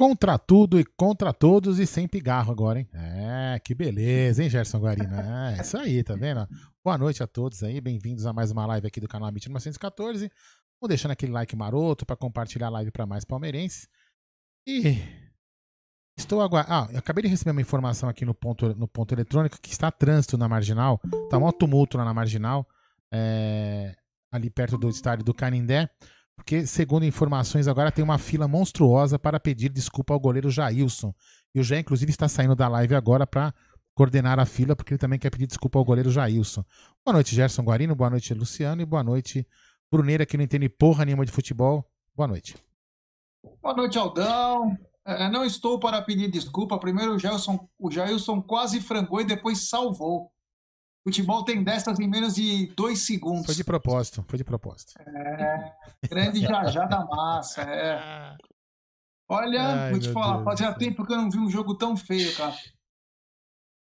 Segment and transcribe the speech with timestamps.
[0.00, 2.88] Contra tudo e contra todos e sem pigarro agora, hein?
[2.94, 5.52] É, que beleza, hein, Gerson Guarina?
[5.54, 6.48] É, isso aí, tá vendo?
[6.82, 10.32] Boa noite a todos aí, bem-vindos a mais uma live aqui do canal Amit 914.
[10.80, 13.90] Vamos deixando aquele like maroto para compartilhar a live para mais palmeirenses.
[14.66, 14.96] E
[16.16, 16.96] estou aguardando.
[16.96, 20.38] Ah, acabei de receber uma informação aqui no ponto, no ponto eletrônico que está trânsito
[20.38, 22.66] na marginal, tá um tumulto lá na marginal,
[23.12, 23.94] é,
[24.32, 25.90] ali perto do estádio do Canindé.
[26.40, 31.14] Porque, segundo informações, agora tem uma fila monstruosa para pedir desculpa ao goleiro Jailson.
[31.54, 33.54] E o Jair, inclusive, está saindo da live agora para
[33.94, 36.64] coordenar a fila, porque ele também quer pedir desculpa ao goleiro Jailson.
[37.04, 37.94] Boa noite, Gerson Guarino.
[37.94, 38.80] Boa noite, Luciano.
[38.80, 39.46] E boa noite,
[39.92, 41.86] Bruneira, que não entende porra nenhuma de futebol.
[42.16, 42.56] Boa noite.
[43.60, 44.78] Boa noite, Aldão.
[45.04, 46.78] É, não estou para pedir desculpa.
[46.78, 50.32] Primeiro, o Jailson, o Jailson quase frangou e depois salvou.
[51.02, 53.46] Futebol tem dessas em menos de dois segundos.
[53.46, 54.92] Foi de propósito, foi de propósito.
[55.00, 55.74] É,
[56.08, 58.36] grande Jajá da massa, é.
[59.28, 60.78] Olha, Ai, vou te falar, Deus fazia Deus.
[60.78, 62.54] tempo que eu não vi um jogo tão feio, cara.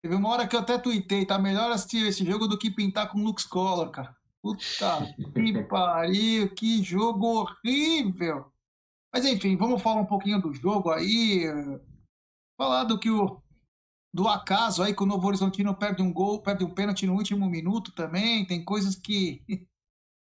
[0.03, 3.11] Teve uma hora que eu até tuitei, tá melhor assistir esse jogo do que pintar
[3.11, 4.16] com Lux Color, cara.
[4.43, 7.27] Puta que pariu, que jogo
[7.65, 8.53] horrível.
[9.12, 11.45] Mas enfim, vamos falar um pouquinho do jogo aí.
[12.59, 13.43] Falar do que o
[14.16, 17.50] do acaso aí que o Novo Horizontino perde um gol, perde um pênalti no último
[17.50, 18.47] minuto também.
[18.47, 19.44] Tem coisas que.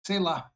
[0.06, 0.50] sei lá.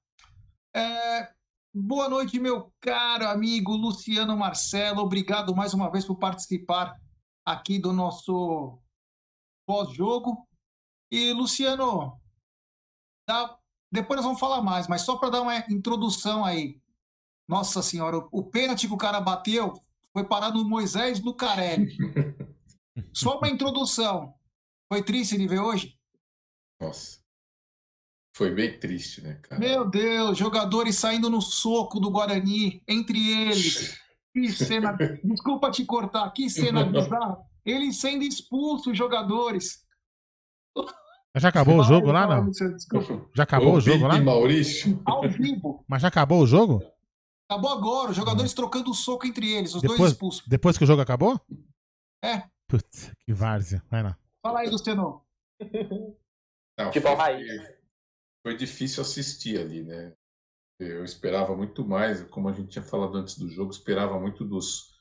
[0.75, 1.31] É,
[1.75, 5.03] boa noite, meu caro amigo Luciano Marcelo.
[5.03, 6.99] Obrigado mais uma vez por participar
[7.45, 8.79] aqui do nosso
[9.67, 10.49] pós-jogo.
[11.11, 12.19] E, Luciano,
[13.27, 13.59] tá,
[13.93, 16.81] depois nós vamos falar mais, mas só para dar uma introdução aí.
[17.47, 19.75] Nossa Senhora, o pênalti que o cara bateu
[20.15, 21.95] foi parar no Moisés Lucarelli.
[23.13, 24.35] Só uma introdução.
[24.93, 25.95] Foi triste de ver hoje?
[26.81, 27.19] Nossa.
[28.35, 29.61] Foi bem triste, né, cara?
[29.61, 33.99] Meu Deus, jogadores saindo no soco do Guarani, entre eles.
[34.33, 34.97] Que cena.
[35.25, 37.39] Desculpa te cortar, que cena bizarra.
[37.65, 39.85] Eles sendo expulsos, jogadores.
[41.37, 42.51] Já acabou o jogo lá, não?
[43.35, 44.21] Já acabou o, o jogo lá?
[44.21, 45.03] Maurício.
[45.05, 45.85] Ao vivo.
[45.89, 46.83] Mas já acabou o jogo?
[47.51, 50.47] Acabou agora, os jogadores trocando soco entre eles, os depois, dois expulsos.
[50.47, 51.41] Depois que o jogo acabou?
[52.23, 52.45] É.
[52.69, 53.83] Putz, que várzea.
[53.91, 54.19] Vai lá.
[54.43, 55.25] Fala aí, Luciano.
[56.79, 57.03] Não, foi,
[58.47, 60.15] foi difícil assistir ali, né?
[60.79, 64.97] Eu esperava muito mais, como a gente tinha falado antes do jogo, esperava muito dos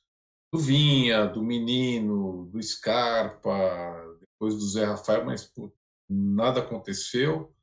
[0.51, 5.71] do Vinha, do Menino, do Scarpa, depois do Zé Rafael, mas pô,
[6.09, 7.53] nada aconteceu.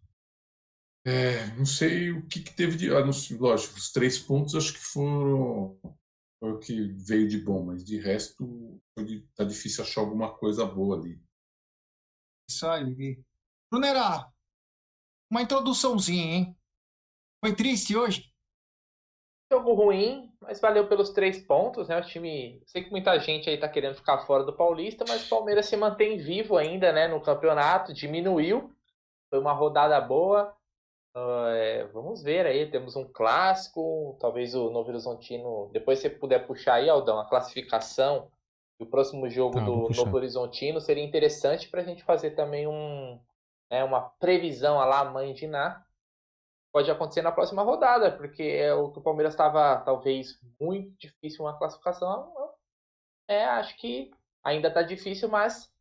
[1.07, 2.95] É, não sei o que, que teve de.
[2.95, 5.79] Ah, não, lógico, os três pontos acho que foram
[6.41, 8.81] foi o que veio de bom, mas de resto
[9.35, 11.21] tá difícil achar alguma coisa boa ali.
[12.49, 13.23] Isso aí.
[13.71, 14.31] Brunera,
[15.31, 16.57] uma introduçãozinha, hein?
[17.45, 18.33] Foi triste hoje?
[19.53, 21.99] Jogo ruim, mas valeu pelos três pontos, né?
[21.99, 22.63] O time.
[22.67, 25.77] Sei que muita gente aí tá querendo ficar fora do Paulista, mas o Palmeiras se
[25.77, 27.09] mantém vivo ainda, né?
[27.09, 28.75] No campeonato, diminuiu.
[29.31, 30.55] Foi uma rodada boa.
[31.17, 35.71] Uh, é, vamos ver aí, temos um clássico, talvez o Novo Horizontino.
[35.73, 38.31] Depois você puder puxar aí, Aldão, a classificação
[38.79, 40.81] do próximo jogo tá, do Novo Horizontino.
[40.81, 43.21] Seria interessante para a gente fazer também um,
[43.71, 45.85] né, uma previsão a lá, mãe de Ná
[46.75, 51.45] pode acontecer na próxima rodada, porque é o que o Palmeiras estava talvez muito difícil
[51.45, 52.35] uma classificação.
[53.29, 54.11] É, acho que
[54.43, 55.73] ainda está difícil, mas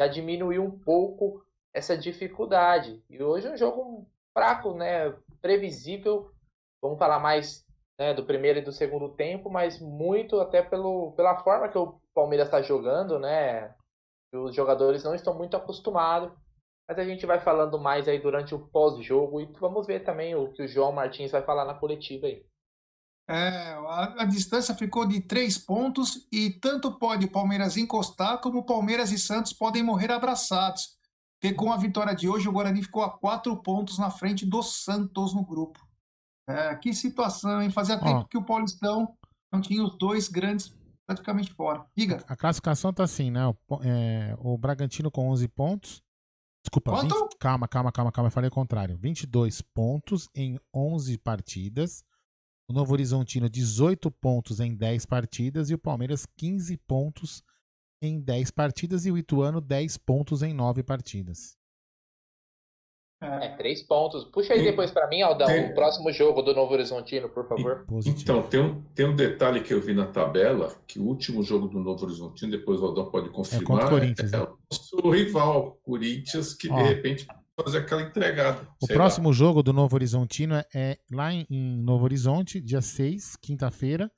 [0.00, 3.04] já diminuiu um pouco essa dificuldade.
[3.10, 5.10] E hoje é um jogo fraco, né?
[5.40, 6.30] Previsível.
[6.82, 7.64] Vamos falar mais
[7.98, 12.00] né, do primeiro e do segundo tempo, mas muito até pelo, pela forma que o
[12.14, 13.74] Palmeiras está jogando, né?
[14.34, 16.32] Os jogadores não estão muito acostumados
[16.88, 20.52] mas a gente vai falando mais aí durante o pós-jogo e vamos ver também o
[20.52, 22.44] que o João Martins vai falar na coletiva aí.
[23.28, 28.66] É, a, a, distância ficou de três pontos e tanto pode o Palmeiras encostar como
[28.66, 30.98] Palmeiras e Santos podem morrer abraçados.
[31.42, 34.62] Porque com a vitória de hoje, o Guarani ficou a quatro pontos na frente do
[34.62, 35.84] Santos no grupo.
[36.48, 37.68] É, que situação, hein?
[37.68, 39.16] Fazia tempo que o Paulistão
[39.52, 40.72] não tinha os dois grandes
[41.04, 41.84] praticamente fora.
[41.96, 42.22] Diga.
[42.28, 43.44] A classificação tá assim, né?
[43.44, 46.00] O, é, o Bragantino com 11 pontos,
[46.62, 48.96] Desculpa, 20, calma, calma, calma, calma, eu falei o contrário.
[48.96, 52.04] 22 pontos em 11 partidas.
[52.70, 55.70] O Novo Horizontino, 18 pontos em 10 partidas.
[55.70, 57.42] E o Palmeiras, 15 pontos
[58.02, 59.06] em 10 partidas.
[59.06, 61.56] E o Ituano, 10 pontos em 9 partidas.
[63.22, 64.24] É, três pontos.
[64.24, 65.70] Puxa aí depois para mim, Aldão, tem...
[65.70, 67.86] o próximo jogo do Novo Horizontino, por favor.
[68.04, 71.68] Então, tem um, tem um detalhe que eu vi na tabela, que o último jogo
[71.68, 74.42] do Novo Horizontino, depois o Aldão pode confirmar, é, contra o, Corinthians, é, né?
[74.42, 77.26] o nosso rival, Corinthians, que Ó, de repente
[77.62, 78.66] fazer aquela entregada.
[78.80, 79.34] O próximo lá.
[79.34, 84.10] jogo do Novo Horizontino é, é lá em, em, Novo Horizonte, dia 6, quinta-feira,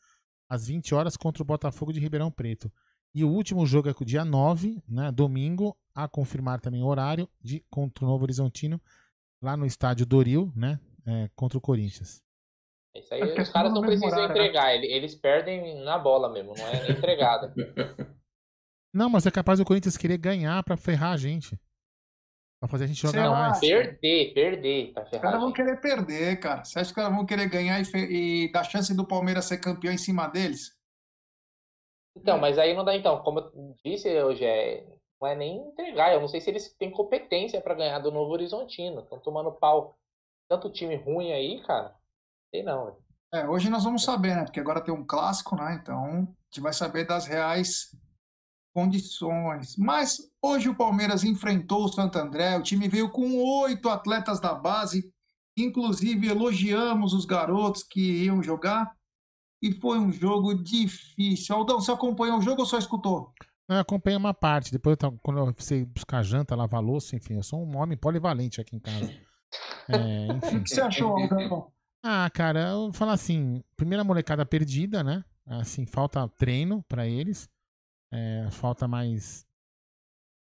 [0.49, 2.73] às 20 horas, contra o Botafogo de Ribeirão Preto.
[3.15, 7.65] E o último jogo é dia 9, né, domingo, a confirmar também o horário de
[7.71, 8.81] contra o Novo Horizontino,
[9.41, 12.23] lá no estádio Doril, né, é, contra o Corinthians.
[12.97, 14.25] Isso aí os caras não precisam né?
[14.27, 17.53] entregar, eles perdem na bola mesmo, não é entregada.
[18.95, 21.59] Não, mas é capaz o Corinthians querer ganhar para ferrar a gente.
[22.61, 23.59] Pra fazer a gente jogar mais.
[23.59, 24.93] Perder, perder.
[24.93, 26.65] Tá os caras vão querer perder, cara.
[26.65, 29.59] Você acha que os caras vão querer ganhar e, e dar chance do Palmeiras ser
[29.59, 30.74] campeão em cima deles?
[32.17, 33.23] Então, mas aí não dá então.
[33.23, 34.87] Como eu disse hoje, é,
[35.21, 36.13] não é nem entregar.
[36.13, 39.01] Eu não sei se eles têm competência para ganhar do Novo Horizontino.
[39.01, 39.97] Estão tomando pau.
[40.49, 41.95] Tanto time ruim aí, cara.
[42.51, 42.97] Sei não.
[43.33, 44.45] É, hoje nós vamos saber, né?
[44.45, 45.79] Porque agora tem um clássico, né?
[45.83, 47.97] Então a gente vai saber das reais
[48.75, 49.77] condições.
[49.77, 52.57] Mas hoje o Palmeiras enfrentou o Santo André.
[52.57, 55.13] O time veio com oito atletas da base.
[55.57, 58.93] Inclusive elogiamos os garotos que iam jogar
[59.65, 61.57] e foi um jogo difícil.
[61.57, 63.33] Aldão, você acompanhou o jogo ou só escutou?
[63.67, 64.71] Eu acompanhei uma parte.
[64.71, 68.77] Depois, quando eu fui buscar janta, lavar louça, enfim, eu sou um homem polivalente aqui
[68.77, 69.11] em casa.
[69.89, 70.57] É, enfim.
[70.57, 71.71] O que você achou, Aldão?
[72.03, 75.25] Ah, cara, eu vou falar assim: primeira molecada perdida, né?
[75.47, 77.49] Assim, falta treino para eles.
[78.13, 79.47] É, falta mais.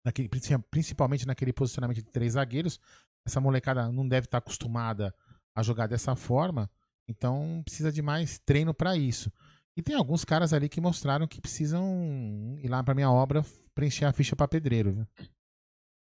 [0.04, 0.28] Naquele,
[0.70, 2.78] principalmente naquele posicionamento de três zagueiros.
[3.25, 5.16] Essa molecada não deve estar acostumada
[5.56, 6.70] a jogar dessa forma.
[7.10, 9.32] Então precisa de mais treino para isso.
[9.75, 14.06] E tem alguns caras ali que mostraram que precisam ir lá para minha obra preencher
[14.06, 15.08] a ficha para pedreiro, viu?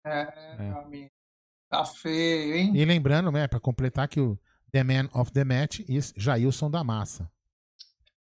[0.06, 1.10] É, é.
[1.68, 2.72] Tá feio, hein?
[2.76, 4.38] E lembrando, né, para completar que o
[4.70, 5.84] The Man of the Match é
[6.16, 7.30] Jailson da Massa.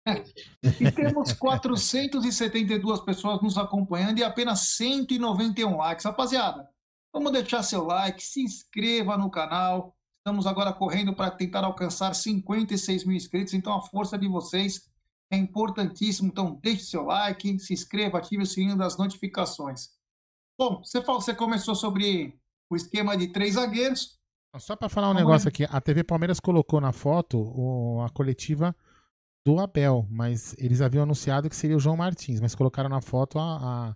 [0.07, 0.23] É.
[0.63, 6.05] E temos 472 pessoas nos acompanhando e apenas 191 likes.
[6.05, 6.67] Rapaziada,
[7.13, 9.94] vamos deixar seu like, se inscreva no canal,
[10.25, 14.89] Estamos agora correndo para tentar alcançar 56 mil inscritos, então a força de vocês
[15.29, 16.29] é importantíssimo.
[16.29, 19.89] Então deixe seu like, se inscreva, ative o sininho das notificações.
[20.57, 22.35] Bom, você, falou, você começou sobre
[22.67, 24.19] o esquema de três zagueiros.
[24.57, 28.09] Só para falar um Vamos negócio aqui, a TV Palmeiras colocou na foto o, a
[28.09, 28.75] coletiva
[29.45, 33.37] do Abel, mas eles haviam anunciado que seria o João Martins, mas colocaram na foto
[33.37, 33.95] a, a,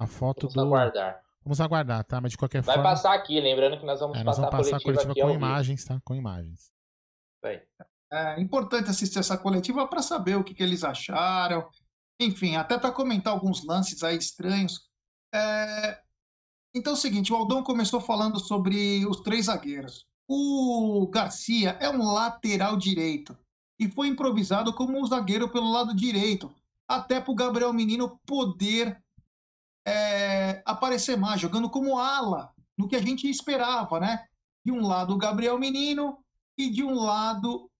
[0.00, 0.60] a foto Vamos do.
[0.60, 1.22] Aguardar.
[1.44, 2.20] Vamos aguardar, tá?
[2.20, 2.90] Mas de qualquer Vai forma.
[2.90, 5.14] Vai passar aqui, lembrando que nós vamos é, nós passar vamos passar a coletiva, a
[5.14, 6.00] coletiva com imagens, tá?
[6.04, 6.72] Com imagens.
[8.12, 11.66] É importante assistir essa coletiva para saber o que, que, eles acharam.
[12.20, 14.86] Enfim, até para comentar alguns lances aí estranhos.
[15.34, 15.98] É...
[16.74, 20.06] Então é o seguinte, o Aldão começou falando sobre os três zagueiros.
[20.28, 23.36] O Garcia é um lateral direito
[23.78, 26.54] e foi improvisado como um zagueiro pelo lado direito,
[26.88, 29.02] até para o Gabriel Menino poder
[29.86, 34.26] é, aparecer mais, jogando como ala, no que a gente esperava, né?
[34.64, 36.18] De um lado o Gabriel Menino
[36.56, 37.70] e de um lado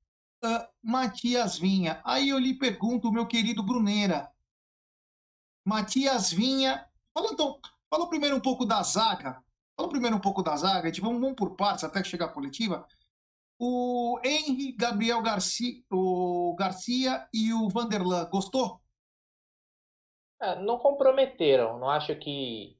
[0.44, 2.00] uh, Matias Vinha.
[2.04, 4.30] Aí eu lhe pergunto, meu querido Bruneira.
[5.64, 6.84] Matias Vinha.
[7.14, 9.42] Fala, então, fala primeiro um pouco da zaga.
[9.76, 10.88] Fala primeiro um pouco da zaga.
[10.88, 12.86] Gente vamos, vamos por partes até chegar a coletiva.
[13.58, 18.81] O Henry, Gabriel Garcia, o Garcia e o Vanderlan, gostou?
[20.42, 21.78] É, não comprometeram.
[21.78, 22.76] Não acho que,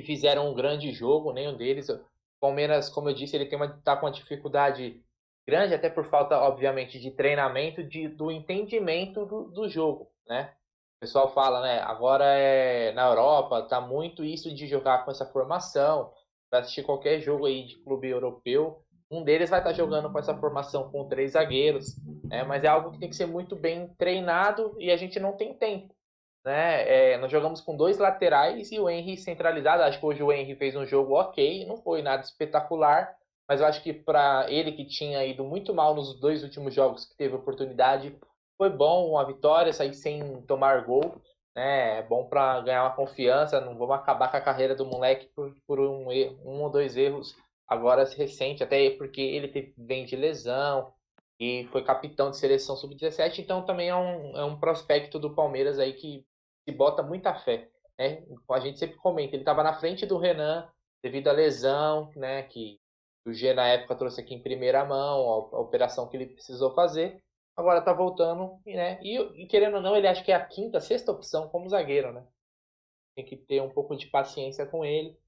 [0.00, 1.88] fizeram um grande jogo, nenhum deles.
[1.88, 2.00] O
[2.40, 5.02] Palmeiras, como eu disse, ele tem uma, tá com uma dificuldade
[5.46, 10.54] grande, até por falta, obviamente, de treinamento, de, do entendimento do, do jogo, né?
[10.96, 11.80] O pessoal fala, né?
[11.80, 16.12] Agora é na Europa, tá muito isso de jogar com essa formação.
[16.48, 20.36] Para assistir qualquer jogo aí de clube europeu, um deles vai estar jogando com essa
[20.36, 22.44] formação com três zagueiros, né?
[22.44, 25.54] Mas é algo que tem que ser muito bem treinado e a gente não tem
[25.54, 25.92] tempo.
[26.44, 27.12] Né?
[27.12, 29.82] É, nós jogamos com dois laterais e o Henry centralizado.
[29.82, 33.14] Acho que hoje o Henry fez um jogo ok, não foi nada espetacular,
[33.48, 37.04] mas eu acho que para ele que tinha ido muito mal nos dois últimos jogos
[37.04, 38.16] que teve oportunidade,
[38.56, 41.20] foi bom uma vitória, sair sem tomar gol.
[41.54, 41.98] Né?
[41.98, 43.60] É bom para ganhar uma confiança.
[43.60, 46.08] Não vamos acabar com a carreira do moleque por, por um,
[46.44, 47.36] um ou dois erros
[47.72, 50.92] agora recente, até porque ele teve, vem de lesão
[51.40, 55.78] e foi capitão de seleção sub-17, então também é um, é um prospecto do Palmeiras
[55.78, 56.24] aí que
[56.64, 57.70] se bota muita fé.
[57.98, 58.24] Né?
[58.50, 60.68] A gente sempre comenta, ele estava na frente do Renan
[61.02, 62.80] devido à lesão, né, que
[63.26, 65.20] o G na época trouxe aqui em primeira mão,
[65.52, 67.22] a, a operação que ele precisou fazer.
[67.56, 68.98] Agora está voltando, né?
[69.02, 72.12] E, e, querendo ou não, ele acha que é a quinta, sexta opção como zagueiro,
[72.12, 72.26] né?
[73.14, 75.18] Tem que ter um pouco de paciência com ele,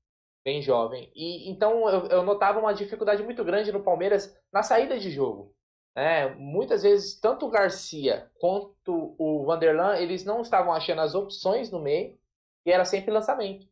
[0.42, 1.12] bem jovem.
[1.14, 5.54] E então eu, eu notava uma dificuldade muito grande no Palmeiras na saída de jogo.
[5.96, 11.70] É, muitas vezes, tanto o Garcia quanto o Vanderlan, eles não estavam achando as opções
[11.70, 12.18] no meio
[12.66, 13.66] e era sempre lançamento.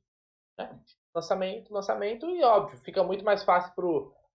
[0.56, 0.78] Né?
[1.14, 3.86] Lançamento, lançamento e, óbvio, fica muito mais fácil para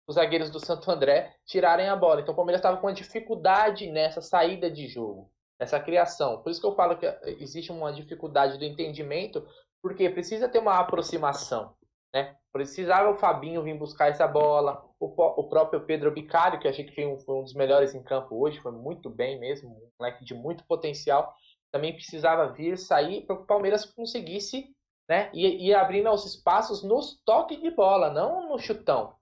[0.07, 2.21] os zagueiros do Santo André tirarem a bola.
[2.21, 6.41] Então o Palmeiras estava com uma dificuldade nessa saída de jogo, nessa criação.
[6.41, 7.05] Por isso que eu falo que
[7.39, 9.45] existe uma dificuldade do entendimento,
[9.81, 11.75] porque precisa ter uma aproximação.
[12.13, 12.35] Né?
[12.51, 16.93] Precisava o Fabinho vir buscar essa bola, o, o próprio Pedro Bicário, que achei que
[16.93, 20.23] foi um, foi um, dos melhores em campo hoje, foi muito bem mesmo, um moleque
[20.23, 21.33] de muito potencial,
[21.71, 24.67] também precisava vir, sair para que o Palmeiras conseguisse
[25.09, 29.15] né, ir, ir abrindo os espaços nos toques de bola, não no chutão.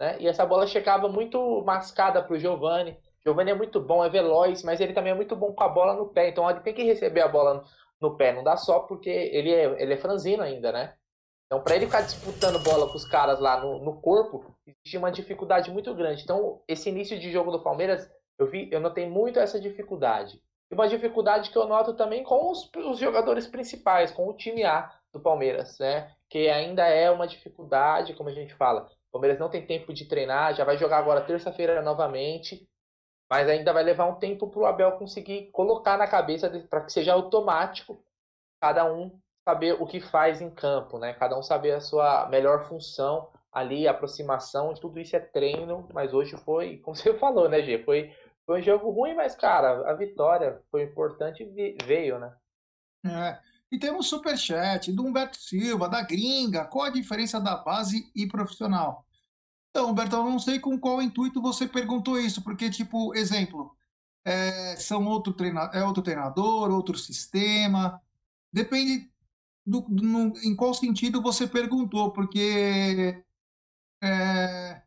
[0.00, 0.16] Né?
[0.20, 2.96] E essa bola chegava muito mascada para o Giovani.
[3.22, 5.94] Giovani é muito bom, é veloz, mas ele também é muito bom com a bola
[5.94, 6.28] no pé.
[6.28, 7.64] Então ele tem que receber a bola
[8.00, 10.94] no pé, não dá só porque ele é, ele é franzino ainda, né?
[11.48, 15.10] Então, para ele ficar disputando bola com os caras lá no, no corpo, existia uma
[15.10, 16.22] dificuldade muito grande.
[16.22, 18.06] Então, esse início de jogo do Palmeiras,
[18.38, 20.42] eu vi, eu notei muito essa dificuldade.
[20.70, 24.62] E uma dificuldade que eu noto também com os, os jogadores principais, com o time
[24.62, 26.14] A do Palmeiras, né?
[26.28, 28.82] Que ainda é uma dificuldade, como a gente fala.
[29.08, 32.68] O Palmeiras não tem tempo de treinar, já vai jogar agora terça-feira novamente,
[33.30, 36.92] mas ainda vai levar um tempo para o Abel conseguir colocar na cabeça para que
[36.92, 38.04] seja automático
[38.60, 41.14] cada um saber o que faz em campo, né?
[41.14, 46.36] Cada um saber a sua melhor função ali, aproximação, tudo isso é treino, mas hoje
[46.44, 47.82] foi, como você falou, né, Gê?
[47.82, 48.14] Foi,
[48.44, 52.30] foi um jogo ruim, mas, cara, a vitória foi importante e veio, né?
[53.06, 53.38] É.
[53.72, 56.66] E temos superchat do Humberto Silva, da Gringa.
[56.66, 59.06] Qual a diferença da base e profissional?
[59.70, 63.74] Então, Humberto, eu não sei com qual intuito você perguntou isso, porque, tipo, exemplo,
[64.26, 67.98] é, são outro treinador, é outro treinador, outro sistema.
[68.52, 69.10] Depende
[69.68, 73.22] do, do, no, em qual sentido você perguntou, porque
[74.02, 74.82] é,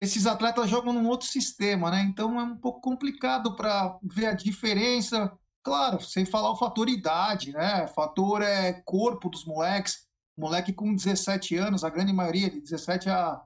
[0.00, 2.02] esses atletas jogam num outro sistema, né?
[2.02, 5.32] Então é um pouco complicado para ver a diferença.
[5.62, 7.86] Claro, sem falar o fator idade, né?
[7.88, 10.06] Fator é corpo dos moleques.
[10.36, 13.42] Moleque com 17 anos, a grande maioria de 17 a,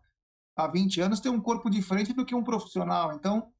[0.57, 3.15] a 20 anos tem um corpo diferente do que um profissional.
[3.15, 3.51] Então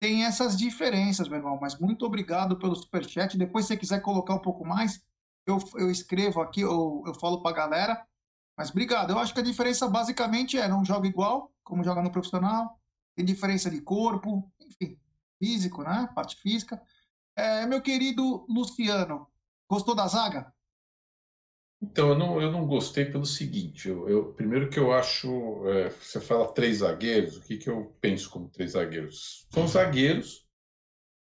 [0.00, 1.58] tem essas diferenças, meu irmão.
[1.60, 3.36] Mas muito obrigado pelo superchat.
[3.36, 5.02] Depois, se você quiser colocar um pouco mais,
[5.46, 8.06] eu, eu escrevo aqui, eu, eu falo para a galera.
[8.56, 9.10] Mas obrigado.
[9.10, 12.78] Eu acho que a diferença basicamente é não joga igual, como joga no profissional.
[13.16, 14.98] Tem diferença de corpo, enfim,
[15.38, 16.08] físico, né?
[16.14, 16.80] Parte física.
[17.36, 19.26] É, meu querido Luciano,
[19.68, 20.52] gostou da zaga?
[21.80, 23.88] Então, eu não, eu não gostei pelo seguinte.
[23.88, 27.96] Eu, eu primeiro que eu acho, é, você fala três zagueiros, o que, que eu
[28.00, 29.48] penso como três zagueiros?
[29.50, 30.46] São zagueiros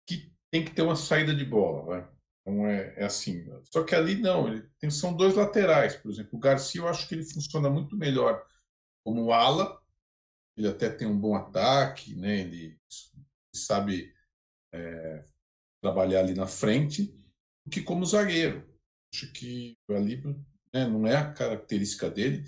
[0.06, 2.13] que tem que ter uma saída de bola, né?
[2.44, 3.42] Então é, é assim.
[3.72, 6.36] Só que ali não, ele tem, são dois laterais, por exemplo.
[6.36, 8.44] O Garcia eu acho que ele funciona muito melhor
[9.02, 9.80] como ala.
[10.56, 12.40] Ele até tem um bom ataque, né?
[12.40, 12.78] Ele
[13.54, 14.14] sabe
[14.72, 15.24] é,
[15.82, 17.06] trabalhar ali na frente,
[17.64, 18.68] do que como zagueiro.
[19.12, 20.22] Acho que ali
[20.72, 22.44] né, não é a característica dele.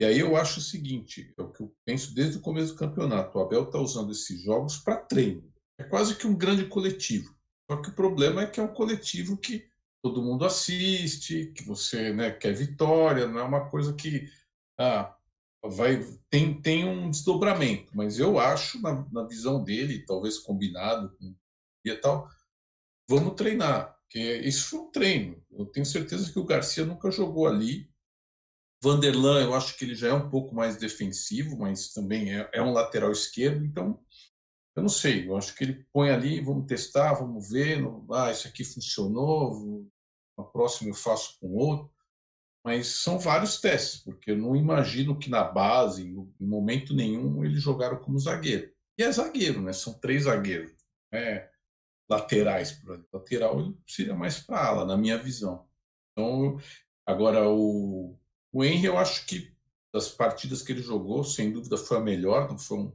[0.00, 2.78] E aí eu acho o seguinte, é o que eu penso desde o começo do
[2.78, 3.36] campeonato.
[3.36, 5.50] O Abel está usando esses jogos para treino.
[5.78, 7.34] é quase que um grande coletivo.
[7.70, 9.66] Só que o problema é que é um coletivo que
[10.02, 14.28] todo mundo assiste, que você né, quer vitória, não é uma coisa que
[14.78, 15.16] ah,
[15.64, 17.90] vai tem, tem um desdobramento.
[17.96, 21.34] Mas eu acho, na, na visão dele, talvez combinado com
[21.86, 22.28] e tal,
[23.08, 23.94] vamos treinar.
[24.02, 25.42] Porque isso foi um treino.
[25.50, 27.90] Eu tenho certeza que o Garcia nunca jogou ali.
[28.82, 32.62] Vanderlan, eu acho que ele já é um pouco mais defensivo, mas também é, é
[32.62, 33.98] um lateral esquerdo, então
[34.76, 38.30] eu não sei, eu acho que ele põe ali, vamos testar, vamos ver, não, ah,
[38.30, 39.86] isso aqui funcionou,
[40.36, 41.92] na próxima eu faço com outro.
[42.64, 47.62] Mas são vários testes, porque eu não imagino que na base, em momento nenhum, eles
[47.62, 48.72] jogaram como zagueiro.
[48.98, 49.72] E é zagueiro, né?
[49.72, 50.72] São três zagueiros.
[51.12, 51.50] É
[52.08, 52.80] laterais.
[53.12, 55.68] Lateral seria mais para ala, na minha visão.
[56.12, 56.58] Então,
[57.06, 58.18] agora o,
[58.52, 59.52] o Henry, eu acho que
[59.92, 62.92] das partidas que ele jogou, sem dúvida foi a melhor, não foi um,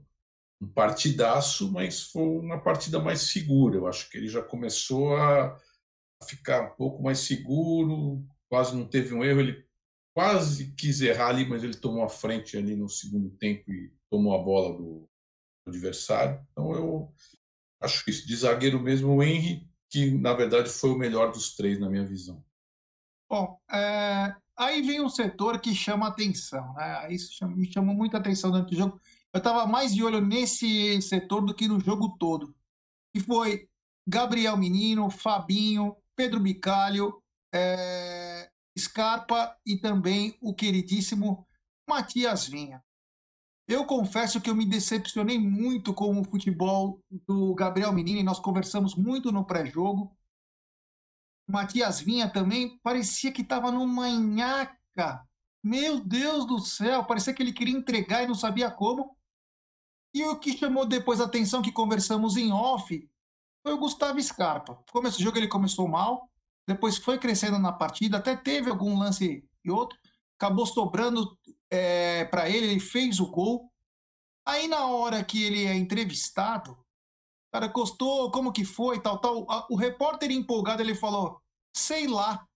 [0.61, 3.77] um partidaço, mas foi uma partida mais segura.
[3.77, 5.57] Eu acho que ele já começou a
[6.27, 9.39] ficar um pouco mais seguro, quase não teve um erro.
[9.39, 9.65] Ele
[10.13, 14.35] quase quis errar ali, mas ele tomou a frente ali no segundo tempo e tomou
[14.35, 15.09] a bola do
[15.65, 16.45] adversário.
[16.51, 17.13] Então eu
[17.81, 18.27] acho isso.
[18.27, 22.05] De zagueiro mesmo, o Henry, que na verdade foi o melhor dos três, na minha
[22.05, 22.43] visão.
[23.29, 24.35] Bom, é...
[24.57, 27.13] aí vem um setor que chama atenção, né?
[27.13, 28.99] Isso me chamou muita atenção durante o jogo.
[29.33, 32.55] Eu estava mais de olho nesse setor do que no jogo todo.
[33.13, 33.69] Que foi
[34.07, 37.21] Gabriel Menino, Fabinho, Pedro Bicalho,
[37.53, 38.50] é...
[38.77, 41.48] Scarpa e também o queridíssimo
[41.88, 42.83] Matias Vinha.
[43.67, 48.39] Eu confesso que eu me decepcionei muito com o futebol do Gabriel Menino e nós
[48.39, 50.15] conversamos muito no pré-jogo.
[51.48, 55.24] Matias Vinha também parecia que estava numa nhaca.
[55.63, 59.15] Meu Deus do céu, parecia que ele queria entregar e não sabia como.
[60.13, 63.07] E o que chamou depois a atenção que conversamos em off
[63.61, 64.83] foi o Gustavo Scarpa.
[64.91, 66.29] Começo do jogo ele começou mal,
[66.67, 69.98] depois foi crescendo na partida, até teve algum lance e outro,
[70.37, 71.37] acabou sobrando
[71.69, 73.72] é, para ele, ele fez o gol.
[74.45, 79.45] Aí na hora que ele é entrevistado, o cara gostou, como que foi, tal, tal.
[79.69, 81.41] O repórter empolgado, ele falou,
[81.74, 82.48] sei lá,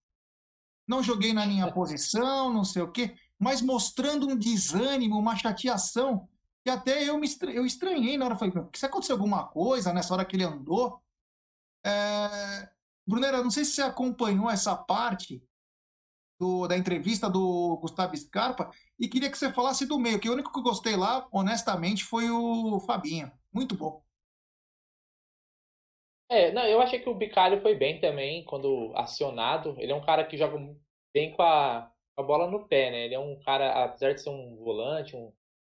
[0.87, 6.27] não joguei na minha posição, não sei o quê, mas mostrando um desânimo, uma chateação,
[6.63, 10.26] que até eu me eu estranhei na hora, falei, se aconteceu alguma coisa nessa hora
[10.26, 11.02] que ele andou?
[11.86, 12.69] É...
[13.06, 15.43] Brunera, não sei se você acompanhou essa parte,
[16.43, 20.34] do, da entrevista do Gustavo Scarpa e queria que você falasse do meio, que o
[20.34, 23.32] único que eu gostei lá, honestamente, foi o Fabinho.
[23.52, 24.04] Muito bom.
[26.30, 29.76] É, não, eu achei que o Bicalho foi bem também quando acionado.
[29.78, 30.58] Ele é um cara que joga
[31.13, 33.06] bem com a, a bola no pé, né?
[33.06, 35.32] Ele é um cara, apesar de ser um volante, um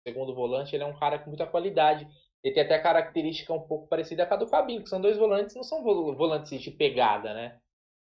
[0.06, 2.08] segundo volante, ele é um cara com muita qualidade.
[2.44, 5.56] Ele tem até característica um pouco parecida com a do Fabinho, que são dois volantes,
[5.56, 7.60] não são volantes de pegada, né?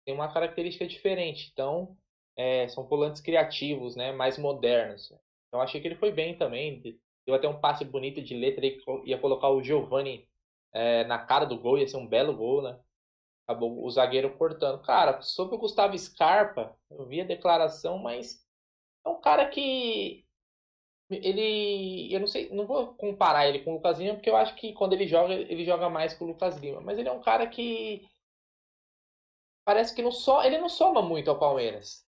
[0.06, 1.50] Tem uma característica diferente.
[1.52, 1.96] Então,
[2.36, 5.12] é, são volantes criativos, né, mais modernos.
[5.48, 6.80] Então achei que ele foi bem também.
[7.26, 10.26] Deu até um passe bonito de letra, ele ia colocar o Giovani
[10.72, 12.78] é, na cara do gol, ia ser um belo gol, né?
[13.46, 14.80] Acabou o zagueiro cortando.
[14.82, 18.46] Cara, sobre o Gustavo Scarpa, eu vi a declaração, mas
[19.04, 20.24] é um cara que
[21.16, 24.54] ele, eu não sei, não vou comparar ele com o Lucas Lima, porque eu acho
[24.56, 27.20] que quando ele joga, ele joga mais que o Lucas Lima, mas ele é um
[27.20, 28.06] cara que
[29.64, 32.04] parece que não só, ele não soma muito ao Palmeiras.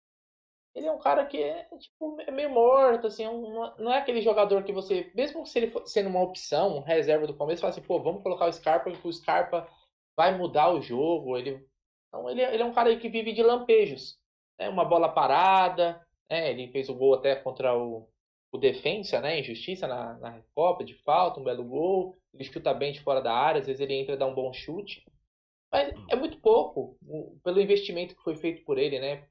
[0.73, 4.21] Ele é um cara que é, tipo, é meio morto, assim, é não é aquele
[4.21, 7.61] jogador que você, mesmo se ele for sendo uma opção, um reserva do Palmeiras, você
[7.61, 9.67] fala assim, pô, vamos colocar o Scarpa, porque o Scarpa
[10.15, 11.67] vai mudar o jogo, ele,
[12.07, 14.17] então, ele, ele é um cara que vive de lampejos,
[14.57, 18.07] né, uma bola parada, né, ele fez o gol até contra o,
[18.51, 22.91] o Defensa, né, injustiça na, na Copa, de falta, um belo gol, ele chuta bem
[22.91, 25.05] de fora da área, às vezes ele entra e dá um bom chute,
[25.71, 26.97] mas é muito pouco,
[27.43, 29.25] pelo investimento que foi feito por ele, né,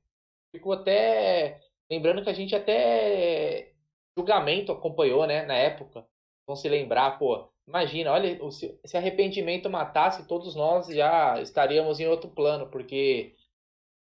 [0.55, 1.61] ficou até.
[1.91, 3.73] Lembrando que a gente até
[4.17, 6.07] julgamento acompanhou, né, na época.
[6.47, 12.31] Vão se lembrar, pô, imagina, olha, se arrependimento matasse, todos nós já estaríamos em outro
[12.31, 13.35] plano, porque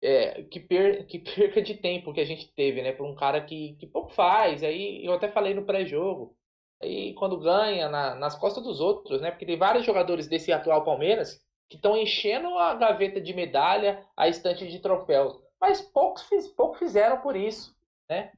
[0.02, 3.40] é, que, per, que perca de tempo que a gente teve, né, por um cara
[3.40, 4.62] que, que pouco faz.
[4.62, 6.36] Aí eu até falei no pré-jogo.
[6.82, 10.84] Aí quando ganha na, nas costas dos outros, né, porque tem vários jogadores desse atual
[10.84, 16.54] Palmeiras que estão enchendo a gaveta de medalha, a estante de troféus mas poucos fiz,
[16.78, 17.76] fizeram por isso,
[18.08, 18.32] né?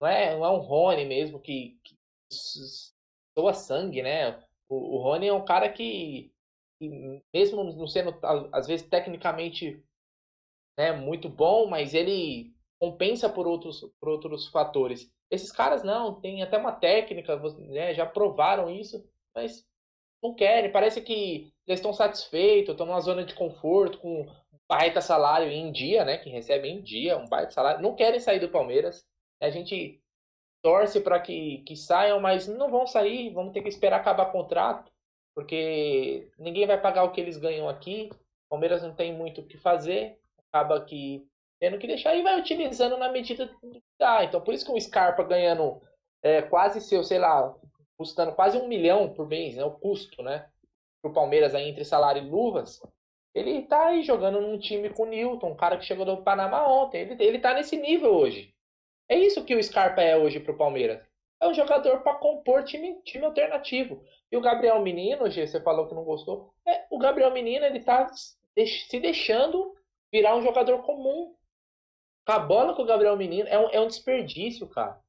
[0.00, 1.96] Não é, não é um Rony mesmo que, que
[3.36, 4.42] soa sangue, né?
[4.68, 6.32] O, o Rony é um cara que,
[6.78, 8.18] que, mesmo não sendo
[8.52, 9.82] às vezes tecnicamente
[10.80, 15.12] né, muito bom, mas ele compensa por outros, por outros fatores.
[15.30, 17.36] Esses caras não, tem até uma técnica,
[17.68, 19.62] né, já provaram isso, mas
[20.22, 20.72] não querem.
[20.72, 24.26] Parece que eles estão satisfeitos, estão numa zona de conforto, com
[24.66, 26.16] baita salário em dia, né?
[26.16, 27.82] Que recebem em dia, um baita salário.
[27.82, 29.04] Não querem sair do Palmeiras.
[29.38, 30.02] A gente
[30.62, 33.32] torce para que, que saiam, mas não vão sair.
[33.34, 34.90] Vamos ter que esperar acabar o contrato,
[35.34, 38.08] porque ninguém vai pagar o que eles ganham aqui.
[38.48, 40.18] Palmeiras não tem muito o que fazer.
[40.52, 41.26] Acaba que
[41.60, 44.24] tendo que deixar e vai utilizando na medida que dá.
[44.24, 45.80] Então, por isso que o Scarpa ganhando
[46.22, 47.54] é, quase seu, sei lá,
[47.96, 49.64] custando quase um milhão por mês, né?
[49.64, 50.48] O custo, né?
[51.02, 52.80] Pro Palmeiras aí entre salário e luvas.
[53.34, 56.66] Ele tá aí jogando num time com o Newton, um cara que chegou do Panamá
[56.66, 57.02] ontem.
[57.02, 58.54] Ele, ele tá nesse nível hoje.
[59.08, 61.00] É isso que o Scarpa é hoje pro Palmeiras.
[61.40, 64.02] É um jogador para compor time, time alternativo.
[64.30, 66.52] E o Gabriel Menino, G, você falou que não gostou.
[66.66, 69.74] É, o Gabriel Menino, ele tá se deixando
[70.12, 71.34] virar um jogador comum.
[72.26, 75.00] A bola com o Gabriel Menino é um, é um desperdício, cara.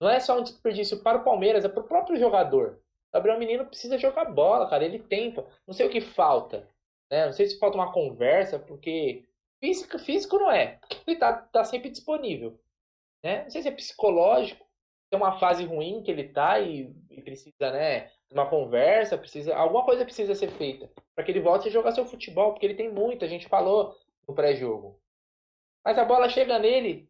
[0.00, 2.80] Não é só um desperdício para o Palmeiras, é para o próprio jogador.
[3.10, 4.84] O Gabriel Menino precisa jogar bola, cara.
[4.84, 5.46] Ele tenta.
[5.66, 6.66] Não sei o que falta.
[7.10, 7.26] Né?
[7.26, 9.24] Não sei se falta uma conversa, porque
[9.60, 10.80] físico, físico não é.
[11.06, 12.58] Ele tá, tá sempre disponível.
[13.22, 13.44] Né?
[13.44, 14.66] Não sei se é psicológico.
[15.10, 18.10] Tem uma fase ruim que ele tá e, e precisa, né?
[18.32, 19.54] Uma conversa, precisa.
[19.54, 22.74] Alguma coisa precisa ser feita para que ele volte a jogar seu futebol, porque ele
[22.74, 23.22] tem muito.
[23.22, 23.94] A gente falou
[24.26, 25.00] no pré-jogo.
[25.84, 27.08] Mas a bola chega nele.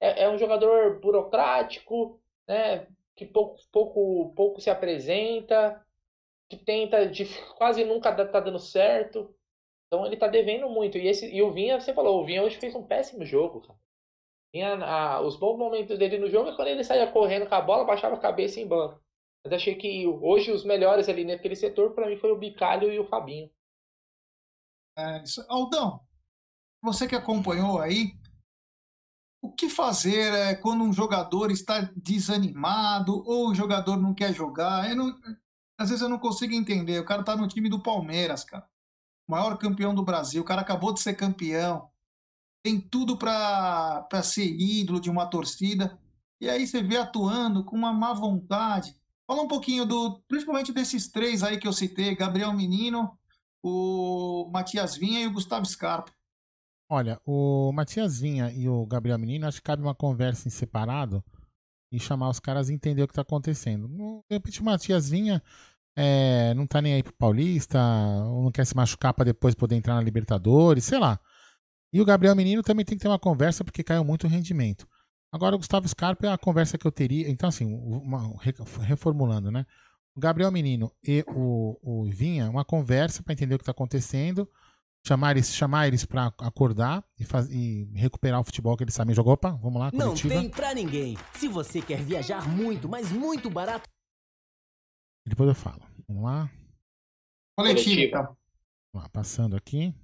[0.00, 5.84] É, é um jogador burocrático, né, que pouco, pouco, pouco se apresenta,
[6.48, 7.24] que tenta, de,
[7.56, 9.34] quase nunca tá dando certo.
[9.86, 10.98] Então ele tá devendo muito.
[10.98, 13.62] E, esse, e o Vinha, você falou, o Vinha hoje fez um péssimo jogo.
[14.52, 17.60] Vinha, a, os bons momentos dele no jogo é quando ele saía correndo com a
[17.60, 19.00] bola, baixava a cabeça em banco.
[19.44, 22.98] Mas achei que hoje os melhores ali naquele setor, para mim, foi o Bicalho e
[22.98, 23.50] o Fabinho.
[24.98, 25.44] É, isso.
[25.48, 26.00] Aldão,
[26.86, 28.16] você que acompanhou aí,
[29.42, 34.94] o que fazer é, quando um jogador está desanimado ou o jogador não quer jogar?
[34.94, 35.14] Não,
[35.78, 36.98] às vezes eu não consigo entender.
[37.00, 38.66] O cara está no time do Palmeiras, cara.
[39.28, 40.42] Maior campeão do Brasil.
[40.42, 41.90] O cara acabou de ser campeão.
[42.64, 45.98] Tem tudo para ser ídolo de uma torcida.
[46.40, 48.96] E aí você vê atuando com uma má vontade.
[49.26, 53.18] Fala um pouquinho do, principalmente desses três aí que eu citei, Gabriel Menino,
[53.62, 56.15] o Matias Vinha e o Gustavo Scarpa.
[56.88, 61.22] Olha, o Matias Vinha e o Gabriel Menino, acho que cabe uma conversa em separado
[61.90, 63.88] e chamar os caras a entender o que está acontecendo.
[64.28, 65.42] De repente, o Matias Vinha
[65.96, 67.78] é, não tá nem aí pro Paulista,
[68.26, 71.18] ou não quer se machucar para depois poder entrar na Libertadores, sei lá.
[71.92, 74.86] E o Gabriel Menino também tem que ter uma conversa porque caiu muito o rendimento.
[75.32, 77.28] Agora, o Gustavo Scarpa é a conversa que eu teria.
[77.28, 78.36] Então, assim, uma,
[78.82, 79.66] reformulando, né?
[80.14, 84.48] O Gabriel Menino e o, o Vinha, uma conversa para entender o que está acontecendo
[85.06, 89.14] chamar eles, chamar eles para acordar e, faz, e, recuperar o futebol que eles sabem
[89.14, 89.32] jogar.
[89.32, 90.34] Opa, vamos lá, coletiva.
[90.34, 91.16] Não tem pra ninguém.
[91.34, 93.88] Se você quer viajar muito, mas muito barato.
[95.26, 95.82] Depois eu falo.
[96.08, 96.50] Vamos lá.
[97.56, 98.36] Coletiva.
[98.92, 99.94] Vamos lá, passando aqui.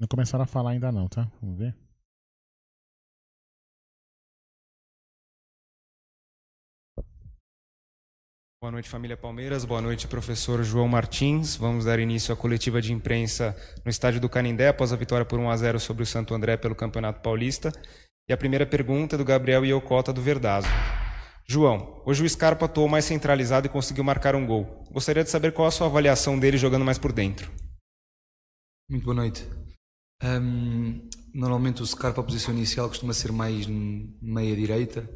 [0.00, 1.30] Não começaram a falar ainda não, tá?
[1.40, 1.76] Vamos ver.
[8.60, 9.64] Boa noite, família Palmeiras.
[9.64, 11.54] Boa noite, professor João Martins.
[11.54, 15.38] Vamos dar início à coletiva de imprensa no estádio do Canindé após a vitória por
[15.38, 17.70] 1 a 0 sobre o Santo André pelo Campeonato Paulista.
[18.28, 20.66] E a primeira pergunta é do Gabriel Iocota do Verdazo.
[21.46, 24.84] João, hoje o Scarpa atuou mais centralizado e conseguiu marcar um gol.
[24.90, 27.52] Gostaria de saber qual a sua avaliação dele jogando mais por dentro.
[28.90, 29.46] Muito boa noite.
[30.20, 33.68] Um, normalmente o Scarpa, a posição inicial, costuma ser mais
[34.20, 35.08] meia-direita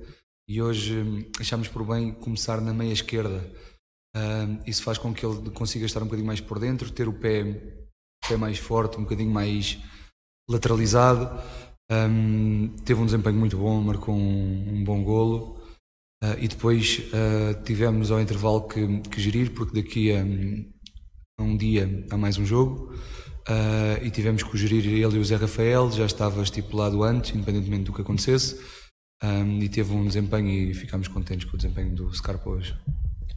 [0.52, 3.50] e hoje hum, achamos por bem começar na meia esquerda.
[4.14, 7.12] Uh, isso faz com que ele consiga estar um bocadinho mais por dentro, ter o
[7.14, 7.42] pé,
[8.28, 9.78] pé mais forte, um bocadinho mais
[10.50, 11.30] lateralizado.
[11.90, 15.58] Um, teve um desempenho muito bom, marcou um, um bom golo.
[16.22, 21.56] Uh, e depois uh, tivemos ao intervalo que, que, gerir, porque daqui a, a, um
[21.56, 22.92] dia há mais um jogo.
[23.48, 27.84] Uh, e tivemos que gerir ele e o Zé Rafael, já estava estipulado antes, independentemente
[27.84, 28.81] do que acontecesse
[29.22, 32.74] um, e teve um desempenho e ficamos contentes com o desempenho do Scarpa hoje.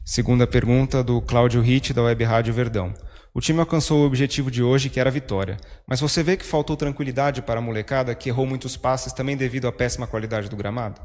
[0.04, 2.94] Segunda pergunta do Cláudio Ritt, da Web Rádio Verdão.
[3.34, 5.58] O time alcançou o objetivo de hoje, que era a vitória.
[5.86, 9.68] Mas você vê que faltou tranquilidade para a molecada, que errou muitos passes também devido
[9.68, 11.00] à péssima qualidade do gramado?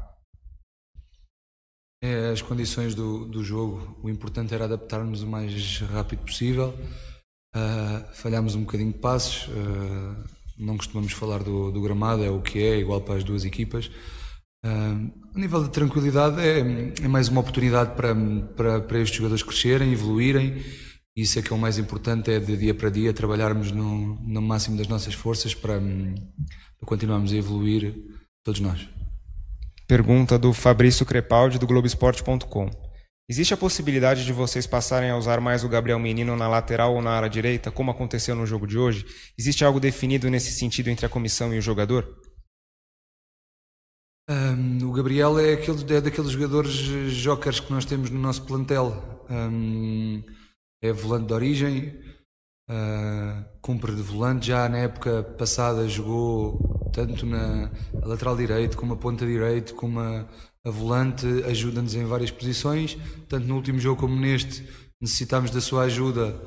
[2.02, 6.74] É, as condições do, do jogo, o importante era adaptarmos o mais rápido possível.
[7.54, 10.24] Uh, falhámos um bocadinho de passes, uh,
[10.58, 13.90] não costumamos falar do, do gramado, é o que é, igual para as duas equipas.
[14.64, 16.60] Uh, a nível de tranquilidade, é,
[17.04, 18.14] é mais uma oportunidade para,
[18.56, 20.62] para, para estes jogadores crescerem, evoluírem.
[21.16, 24.40] Isso é que é o mais importante, é de dia para dia trabalharmos no, no
[24.40, 27.94] máximo das nossas forças para, para continuarmos a evoluir
[28.44, 28.88] todos nós.
[29.86, 32.70] Pergunta do Fabrício Crepaldi, do Globoesporte.com.
[33.28, 37.02] Existe a possibilidade de vocês passarem a usar mais o Gabriel Menino na lateral ou
[37.02, 39.04] na ala direita, como aconteceu no jogo de hoje?
[39.38, 42.08] Existe algo definido nesse sentido entre a comissão e o jogador?
[44.30, 49.26] Um, o Gabriel é, aquele, é daqueles jogadores jokers que nós temos no nosso plantel.
[49.28, 50.22] Um,
[50.82, 52.00] é volante de origem,
[52.70, 54.46] uh, cumpre de volante.
[54.46, 57.70] Já na época passada jogou tanto na
[58.04, 60.28] lateral direito, como a ponta direito, como a,
[60.64, 62.96] a volante, ajuda-nos em várias posições.
[63.28, 64.68] Tanto no último jogo como neste,
[65.00, 66.40] necessitámos da sua ajuda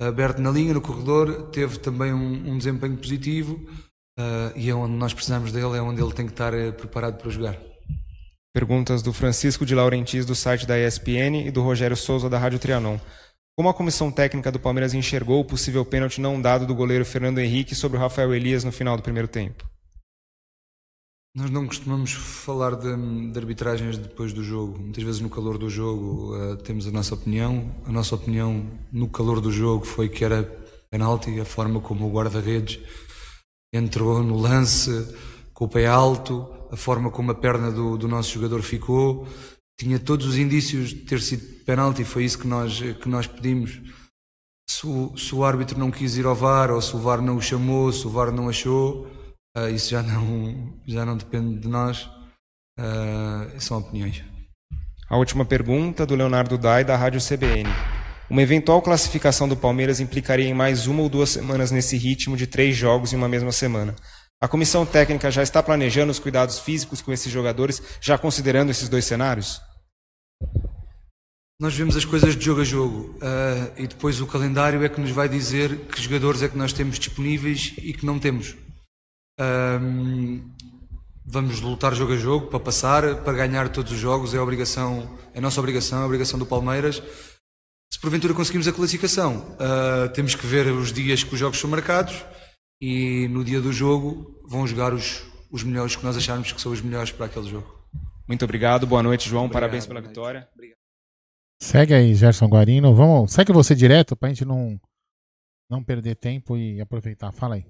[0.00, 1.50] aberto na linha, no corredor.
[1.50, 3.60] Teve também um, um desempenho positivo.
[4.18, 7.16] Uh, e é onde nós precisamos dele, é onde ele tem que estar uh, preparado
[7.16, 7.58] para jogar.
[8.54, 12.58] Perguntas do Francisco de Laurentiis, do site da ESPN, e do Rogério Souza, da Rádio
[12.58, 12.98] Trianon.
[13.56, 17.38] Como a comissão técnica do Palmeiras enxergou o possível pênalti não dado do goleiro Fernando
[17.38, 19.64] Henrique sobre o Rafael Elias no final do primeiro tempo?
[21.34, 22.94] Nós não costumamos falar de,
[23.32, 24.78] de arbitragens depois do jogo.
[24.78, 27.74] Muitas vezes no calor do jogo uh, temos a nossa opinião.
[27.86, 30.42] A nossa opinião no calor do jogo foi que era
[30.90, 32.80] penalti, a forma como o guarda-redes
[33.72, 34.90] entrou no lance
[35.52, 39.26] com o pé alto, a forma como a perna do, do nosso jogador ficou
[39.78, 43.80] tinha todos os indícios de ter sido penalti, foi isso que nós, que nós pedimos.
[44.68, 47.36] Se o, se o árbitro não quis ir ao VAR, ou se o VAR não
[47.36, 49.06] o chamou, se o VAR não achou,
[49.56, 52.08] uh, isso já não, já não depende de nós,
[52.78, 54.24] uh, são opiniões.
[55.08, 57.68] A última pergunta do Leonardo Dai, da Rádio CBN.
[58.32, 62.46] Uma eventual classificação do Palmeiras implicaria em mais uma ou duas semanas nesse ritmo de
[62.46, 63.94] três jogos em uma mesma semana.
[64.40, 68.88] A comissão técnica já está planejando os cuidados físicos com esses jogadores, já considerando esses
[68.88, 69.60] dois cenários?
[71.60, 74.98] Nós vemos as coisas de jogo a jogo uh, e depois o calendário é que
[74.98, 78.56] nos vai dizer que jogadores é que nós temos disponíveis e que não temos.
[79.38, 80.40] Um,
[81.22, 85.40] vamos lutar jogo a jogo para passar, para ganhar todos os jogos, é obrigação, é
[85.40, 87.02] nossa obrigação, é obrigação do Palmeiras.
[88.02, 92.24] Porventura conseguimos a classificação, uh, temos que ver os dias que os jogos são marcados
[92.80, 96.72] e no dia do jogo vão jogar os, os melhores que nós acharmos que são
[96.72, 97.72] os melhores para aquele jogo.
[98.26, 99.44] Muito obrigado, boa noite, João.
[99.44, 100.48] Obrigado, Parabéns pela vitória.
[100.52, 100.78] Obrigado.
[101.62, 102.92] Segue aí, Gerson Guarino.
[102.92, 104.80] Vamos, segue você direto para a gente não,
[105.70, 107.30] não perder tempo e aproveitar.
[107.30, 107.64] Fala aí.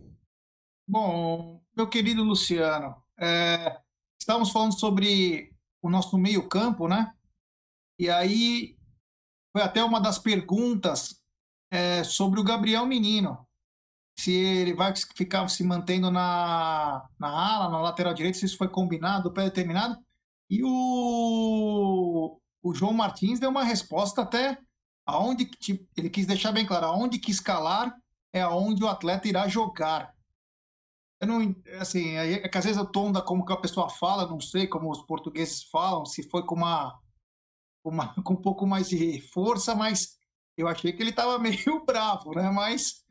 [0.89, 3.79] Bom, meu querido Luciano, é,
[4.19, 7.13] estávamos falando sobre o nosso meio-campo, né?
[7.99, 8.79] E aí
[9.53, 11.21] foi até uma das perguntas
[11.71, 13.47] é, sobre o Gabriel Menino
[14.19, 18.69] se ele vai ficar se mantendo na, na ala, na lateral direita, se isso foi
[18.69, 19.99] combinado, pré-determinado.
[20.49, 24.59] E o, o João Martins deu uma resposta até
[25.07, 27.97] aonde tipo, ele quis deixar bem claro, aonde que escalar
[28.33, 30.15] é aonde o atleta irá jogar.
[31.21, 34.27] Eu não, assim, é que às vezes o tom da como que a pessoa fala,
[34.27, 36.99] não sei como os portugueses falam, se foi com uma,
[37.85, 40.19] uma com um pouco mais de força, mas
[40.57, 42.51] eu achei que ele estava meio bravo, né?
[42.51, 43.03] Mas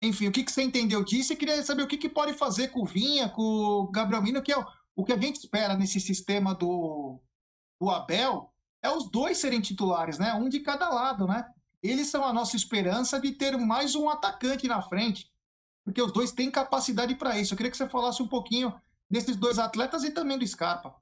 [0.00, 1.32] enfim, o que, que você entendeu disso?
[1.32, 4.42] E queria saber o que, que pode fazer com o Vinha, com o Gabriel Mino,
[4.42, 7.20] que é o, o que a gente espera nesse sistema do,
[7.80, 10.34] do Abel, é os dois serem titulares, né?
[10.34, 11.44] Um de cada lado, né?
[11.82, 15.30] Eles são a nossa esperança de ter mais um atacante na frente,
[15.84, 17.52] porque os dois têm capacidade para isso.
[17.52, 18.72] Eu queria que você falasse um pouquinho
[19.10, 20.94] desses dois atletas e também do Scarpa.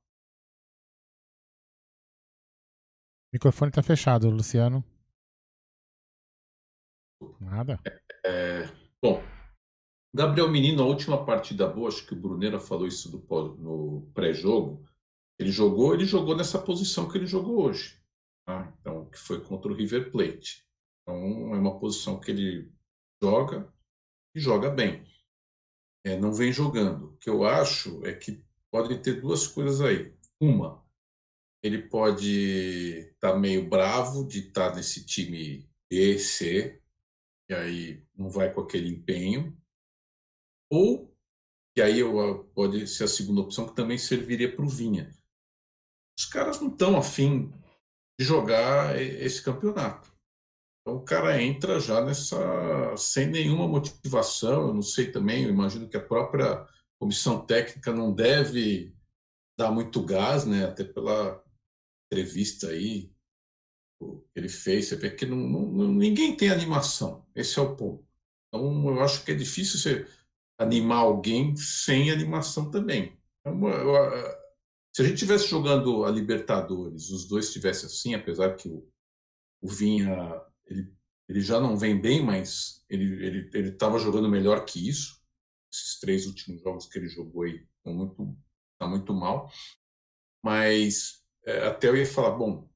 [3.26, 4.84] O microfone está fechado, Luciano.
[7.40, 7.78] Nada.
[8.24, 8.64] É,
[9.02, 9.22] Bom,
[10.12, 13.18] Gabriel Menino, a última partida boa, acho que o Brunera falou isso do,
[13.56, 14.84] no pré-jogo.
[15.38, 18.02] Ele jogou, ele jogou nessa posição que ele jogou hoje.
[18.46, 18.72] Tá?
[18.80, 20.66] Então, que foi contra o River Plate.
[21.02, 22.72] Então, é uma posição que ele
[23.22, 23.72] joga
[24.34, 25.06] e joga bem.
[26.04, 27.12] É, não vem jogando.
[27.12, 30.16] O que eu acho é que pode ter duas coisas aí.
[30.40, 30.82] Uma,
[31.66, 36.80] ele pode estar tá meio bravo de estar tá nesse time B, C,
[37.50, 39.56] e aí não vai com aquele empenho,
[40.70, 41.14] ou,
[41.76, 45.10] e aí eu, pode ser a segunda opção, que também serviria para o Vinha.
[46.18, 47.52] Os caras não estão afim
[48.18, 50.10] de jogar esse campeonato.
[50.80, 54.68] Então o cara entra já nessa sem nenhuma motivação.
[54.68, 56.66] Eu não sei também, eu imagino que a própria
[56.98, 58.94] comissão técnica não deve
[59.58, 60.64] dar muito gás, né?
[60.64, 61.42] Até pela
[62.06, 63.10] entrevista aí
[63.98, 67.26] que ele fez, você vê que não, não, ninguém tem animação.
[67.34, 68.06] Esse é o ponto.
[68.48, 70.06] Então, eu acho que é difícil você
[70.58, 73.18] animar alguém sem animação também.
[73.40, 74.36] Então, eu, eu,
[74.94, 78.86] se a gente tivesse jogando a Libertadores, os dois estivessem assim, apesar que o,
[79.62, 80.92] o Vinha ele,
[81.28, 85.22] ele já não vem bem, mas ele estava jogando melhor que isso.
[85.72, 88.38] Esses três últimos jogos que ele jogou aí estão muito
[88.78, 89.50] tá muito mal.
[90.42, 92.68] Mas é, até eu ia falar, bom,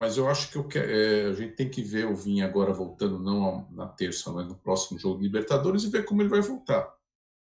[0.00, 3.18] mas eu acho que eu é, a gente tem que ver o Vinha agora voltando,
[3.18, 6.94] não na terça, mas no próximo jogo de Libertadores, e ver como ele vai voltar.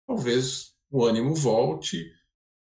[0.07, 2.11] Talvez o ânimo volte,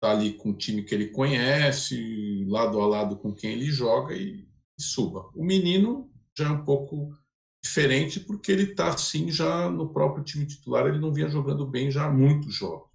[0.01, 4.15] tá ali com o time que ele conhece, lado a lado com quem ele joga
[4.15, 5.31] e, e suba.
[5.35, 7.17] O menino já é um pouco
[7.63, 11.91] diferente porque ele está assim já no próprio time titular, ele não vinha jogando bem
[11.91, 12.91] já há muitos jogos.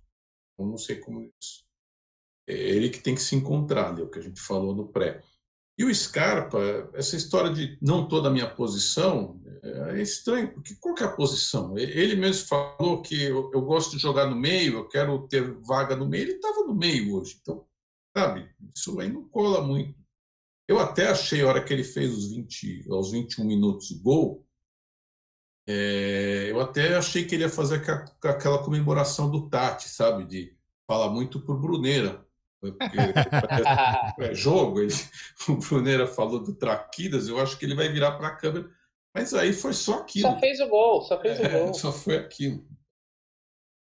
[0.57, 1.68] Eu não sei como isso.
[2.49, 5.21] É ele que tem que se encontrar, é o que a gente falou no pré.
[5.77, 6.59] E o Scarpa,
[6.93, 11.11] essa história de não toda a minha posição, é estranho, porque qual que é a
[11.11, 11.77] posição?
[11.77, 15.95] Ele mesmo falou que eu, eu gosto de jogar no meio, eu quero ter vaga
[15.95, 17.37] no meio, ele estava no meio hoje.
[17.41, 17.65] Então,
[18.17, 19.97] sabe, isso aí não cola muito.
[20.67, 24.45] Eu até achei, a hora que ele fez os 20, aos 21 minutos o gol,
[25.67, 27.83] é, eu até achei que ele ia fazer
[28.23, 30.25] aquela comemoração do Tati, sabe?
[30.25, 30.57] De
[30.87, 32.25] falar muito por Bruneira.
[32.59, 32.97] Porque
[34.21, 34.93] é jogo, ele,
[35.47, 38.69] o Bruneira falou do Traquidas, eu acho que ele vai virar para a câmera.
[39.13, 40.29] Mas aí foi só aquilo.
[40.29, 41.73] Só fez o gol, só fez é, o gol.
[41.73, 42.65] Só foi aquilo.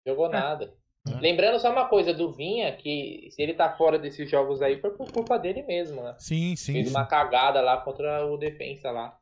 [0.07, 0.75] Jogou nada.
[1.09, 1.21] É.
[1.21, 4.91] Lembrando só uma coisa do Vinha, que se ele tá fora desses jogos aí, foi
[4.93, 6.15] por culpa dele mesmo, né?
[6.19, 6.73] Sim, sim.
[6.73, 6.95] Fez sim.
[6.95, 9.19] uma cagada lá contra o defensa lá.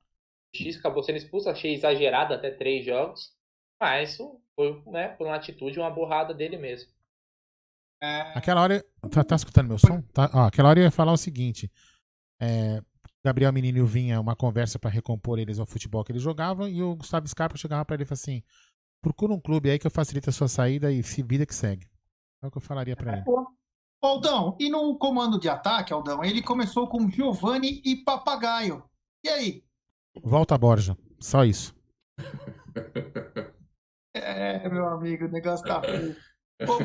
[0.55, 3.33] X acabou sendo expulso, achei exagerado até três jogos,
[3.81, 4.19] mas
[4.55, 6.91] foi, né, por uma atitude, uma borrada dele mesmo.
[8.35, 8.85] Aquela hora.
[9.11, 10.01] Tá, tá escutando meu som?
[10.13, 11.71] Tá, ó, aquela hora eu ia falar o seguinte:
[12.41, 12.83] é,
[13.25, 16.69] Gabriel Menino e o Vinha, uma conversa para recompor eles ao futebol que eles jogavam,
[16.69, 18.43] e o Gustavo Scarpa chegava para ele e falou assim:
[19.03, 21.87] procura um clube aí que eu facilite a sua saída e se vida que segue.
[22.43, 23.25] É o que eu falaria para ele.
[24.03, 28.83] Aldão, e no comando de ataque, Aldão, ele começou com Giovanni e Papagaio.
[29.23, 29.65] E aí?
[30.23, 30.97] Volta a Borja.
[31.19, 31.75] Só isso.
[34.13, 36.17] É, meu amigo, o negócio tá feio.
[36.63, 36.79] Ô,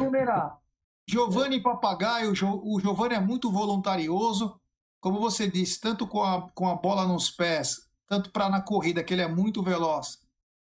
[1.07, 4.59] Giovanni Papagaio, o Giovanni é muito voluntarioso.
[4.99, 9.03] Como você disse, tanto com a, com a bola nos pés, tanto para na corrida,
[9.03, 10.19] que ele é muito veloz.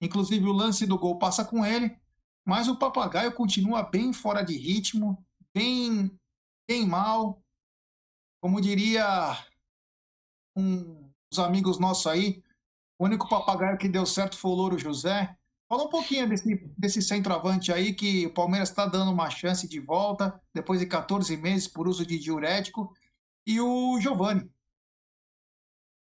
[0.02, 1.98] Inclusive o lance do gol passa com ele.
[2.46, 6.12] Mas o Papagaio continua bem fora de ritmo, bem,
[6.68, 7.42] bem mal.
[8.42, 9.38] Como diria
[10.56, 12.44] um os amigos nossos aí.
[12.98, 15.38] O único papagaio que deu certo foi o Louro José.
[15.70, 19.80] Fala um pouquinho desse, desse centroavante aí que o Palmeiras está dando uma chance de
[19.80, 22.92] volta depois de 14 meses por uso de diurético.
[23.46, 24.50] E o Giovani.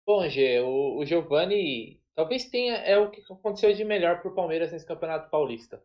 [0.03, 4.35] Bom, Gê, o, o Giovani talvez tenha é o que aconteceu de melhor para o
[4.35, 5.83] Palmeiras nesse Campeonato Paulista.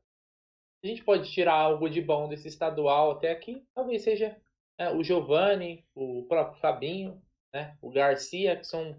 [0.83, 4.41] A gente pode tirar algo de bom desse estadual até aqui, talvez seja
[4.79, 8.97] é, o Giovani, o próprio Fabinho, né, o Garcia, que são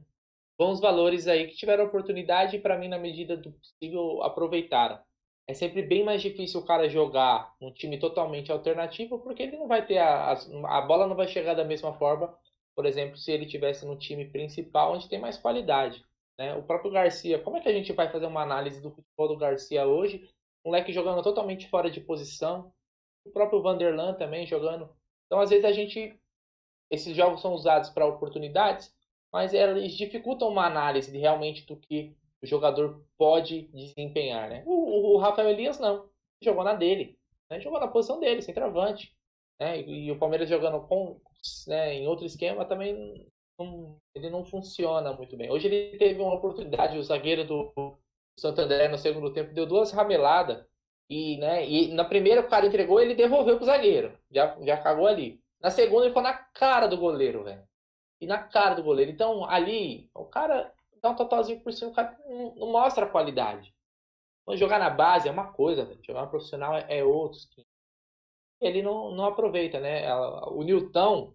[0.57, 4.99] bons valores aí que tiveram oportunidade e para mim na medida do possível aproveitaram.
[5.47, 9.67] É sempre bem mais difícil o cara jogar um time totalmente alternativo porque ele não
[9.67, 12.37] vai ter a, a, a bola não vai chegar da mesma forma,
[12.75, 16.03] por exemplo, se ele tivesse no time principal onde tem mais qualidade.
[16.37, 16.53] Né?
[16.55, 19.37] O próprio Garcia, como é que a gente vai fazer uma análise do futebol do
[19.37, 20.29] Garcia hoje?
[20.65, 22.73] Um moleque jogando totalmente fora de posição,
[23.25, 24.89] o próprio Vanderlan também jogando.
[25.25, 26.19] Então, às vezes a gente
[26.89, 28.95] esses jogos são usados para oportunidades,
[29.31, 34.63] mas eles dificultam uma análise de realmente do que o jogador pode desempenhar, né?
[34.65, 36.09] O, o Rafael Elias não,
[36.41, 37.17] jogou na dele,
[37.49, 37.59] né?
[37.59, 39.15] jogou na posição dele, centroavante,
[39.59, 39.81] né?
[39.81, 41.19] E, e o Palmeiras jogando com,
[41.67, 43.27] né, em outro esquema também
[43.59, 45.49] não, ele não funciona muito bem.
[45.51, 47.97] Hoje ele teve uma oportunidade, o zagueiro do
[48.39, 50.63] Santander no segundo tempo deu duas rameladas
[51.09, 55.07] e, né, e na primeira o cara entregou ele devolveu pro zagueiro, já, já cagou
[55.07, 55.41] ali.
[55.59, 57.66] Na segunda ele foi na cara do goleiro, velho
[58.19, 59.11] e na cara do goleiro.
[59.11, 63.73] Então, ali, o cara dá um totalzinho por cima, o cara não, mostra a qualidade.
[64.41, 65.99] Então, jogar na base é uma coisa, véio.
[66.03, 67.39] jogar no profissional é, é outro.
[68.59, 70.13] Ele não, não aproveita, né?
[70.47, 71.33] O Newton,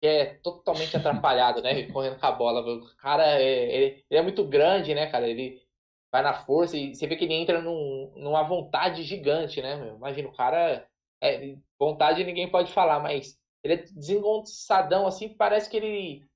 [0.00, 1.90] que é totalmente atrapalhado, né?
[1.92, 2.60] Correndo com a bola.
[2.60, 5.28] O cara é, ele, ele é muito grande, né, cara?
[5.28, 5.62] Ele
[6.10, 9.76] vai na força e você vê que ele entra num, numa vontade gigante, né?
[9.76, 9.96] Meu?
[9.96, 10.86] Imagina, o cara.
[11.20, 16.26] É, vontade ninguém pode falar, mas ele é desengonçadão, assim, parece que ele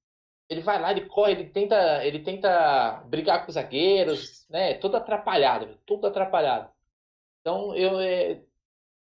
[0.48, 4.74] ele vai lá, ele corre, ele tenta, ele tenta brigar com os zagueiros, né?
[4.74, 6.68] Todo atrapalhado, tudo atrapalhado.
[7.40, 8.42] Então, eu é,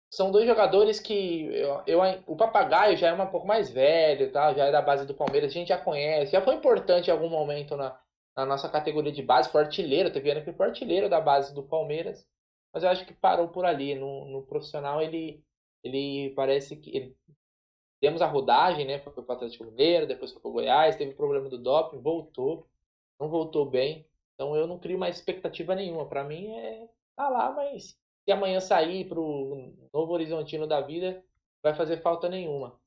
[0.09, 4.53] são dois jogadores que eu, eu, o Papagaio já é um pouco mais velho, tá?
[4.53, 7.29] Já é da base do Palmeiras, a gente já conhece, já foi importante em algum
[7.29, 7.97] momento na,
[8.35, 11.63] na nossa categoria de base, foi artilheiro, teve ano que foi artilheiro da base do
[11.63, 12.25] Palmeiras,
[12.73, 15.43] mas eu acho que parou por ali, no, no profissional ele
[15.83, 17.15] ele parece que ele
[17.99, 18.99] temos a rodagem, né?
[18.99, 22.67] Foi para o Atlético Mineiro, depois foi para o Goiás, teve problema do doping, voltou,
[23.19, 24.05] não voltou bem.
[24.35, 26.07] Então eu não crio mais expectativa nenhuma.
[26.07, 31.23] Para mim é tá lá, mas se amanhã sair para o Novo Horizontino da vida,
[31.63, 32.79] vai fazer falta nenhuma.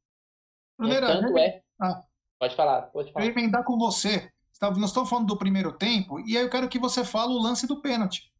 [0.77, 1.63] Primeira, tanto é.
[1.81, 2.05] Ah.
[2.39, 3.27] Pode falar, pode falar.
[3.27, 4.33] Eu emendar com você.
[4.59, 7.43] tá, nós estamos falando do primeiro tempo, e aí eu quero que você fale o
[7.43, 8.33] lance do pênalti.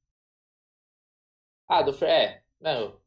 [1.69, 2.99] Ah, do é, não.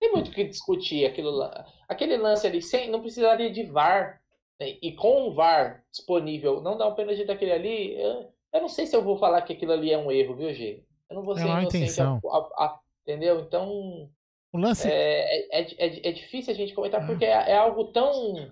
[0.00, 1.66] Tem muito o que discutir aquilo lá.
[1.86, 4.22] Aquele lance ali, sem, não precisaria de VAR.
[4.58, 4.78] Né?
[4.80, 8.00] E com o VAR disponível, não dá um pênalti daquele ali.
[8.00, 10.52] Eu, eu, não sei se eu vou falar que aquilo ali é um erro, viu,
[10.54, 10.82] G?
[11.08, 12.00] Eu não vou ser é inocente.
[12.00, 13.40] A, a, a, entendeu?
[13.40, 14.10] Então.
[14.52, 14.88] O lance.
[14.88, 18.50] É, é, é, é difícil a gente comentar porque é, é algo tão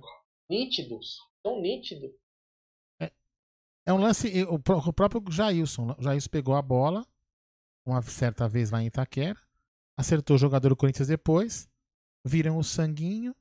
[0.50, 1.00] nítido.
[1.42, 2.14] Tão nítido.
[3.00, 3.10] É,
[3.86, 4.44] é um lance.
[4.44, 5.94] O, o próprio Jailson.
[5.98, 7.06] O Jailson pegou a bola
[7.86, 9.38] uma certa vez lá em Itaquera,
[9.98, 11.68] acertou o jogador do Corinthians depois,
[12.24, 13.34] viram o sanguinho,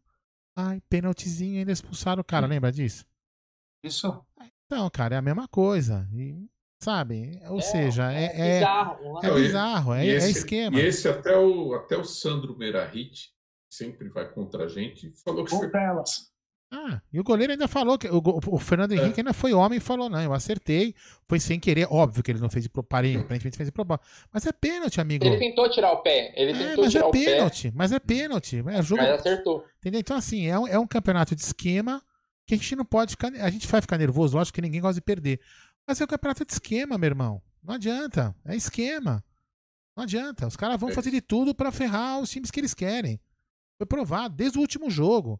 [0.55, 2.49] ai, pênaltizinho, ainda expulsaram o cara, hum.
[2.49, 3.05] lembra disso?
[3.83, 4.25] Isso.
[4.65, 6.09] Então, cara, é a mesma coisa.
[6.11, 6.49] E,
[6.79, 7.39] sabe?
[7.47, 10.79] Ou é, seja, é, é, é bizarro, é, bizarro, é, esse, é esquema.
[10.79, 13.31] E esse até o, até o Sandro Merahit,
[13.69, 15.69] sempre vai contra a gente, falou que foi.
[16.69, 18.95] Ah, e o goleiro ainda falou que o, o Fernando é.
[18.95, 20.93] Henrique ainda foi homem e falou: não, eu acertei,
[21.27, 24.05] foi sem querer, óbvio que ele não fez de propósito, aparentemente fez de propósito.
[24.33, 25.25] Mas é pênalti, amigo.
[25.25, 27.73] Ele tentou tirar o pé, ele é, tentou mas tirar é o pênalti, pé.
[27.77, 29.01] Mas é pênalti, é jogo.
[29.01, 29.65] Mas acertou.
[29.79, 29.99] Entendeu?
[30.01, 32.01] Então, assim, é um, é um campeonato de esquema
[32.45, 33.31] que a gente não pode ficar.
[33.33, 35.39] A gente vai ficar nervoso, lógico que ninguém gosta de perder.
[35.87, 37.41] Mas é um campeonato de esquema, meu irmão.
[37.63, 38.35] Não adianta.
[38.45, 39.23] É esquema.
[39.95, 40.45] Não adianta.
[40.45, 40.93] Os caras vão é.
[40.93, 43.19] fazer de tudo para ferrar os times que eles querem.
[43.77, 45.39] Foi provado desde o último jogo.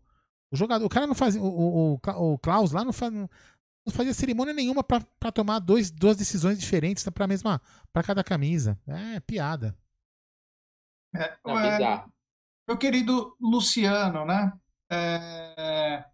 [0.51, 1.41] O jogador, o cara não fazia.
[1.41, 1.99] O, o,
[2.33, 3.29] o Klaus lá não, faz, não
[3.91, 8.79] fazia cerimônia nenhuma para tomar dois, duas decisões diferentes para mesma para cada camisa.
[8.87, 9.75] É piada.
[11.15, 12.05] É, não, é,
[12.67, 14.53] meu querido Luciano, né?
[14.89, 16.05] É,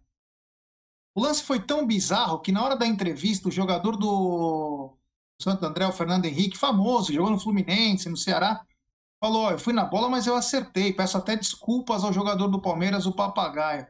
[1.14, 4.96] o lance foi tão bizarro que na hora da entrevista, o jogador do
[5.40, 8.64] Santo André, o Fernando Henrique, famoso, jogou no Fluminense, no Ceará,
[9.20, 10.92] falou: Eu fui na bola, mas eu acertei.
[10.92, 13.86] Peço até desculpas ao jogador do Palmeiras, o Papagaio.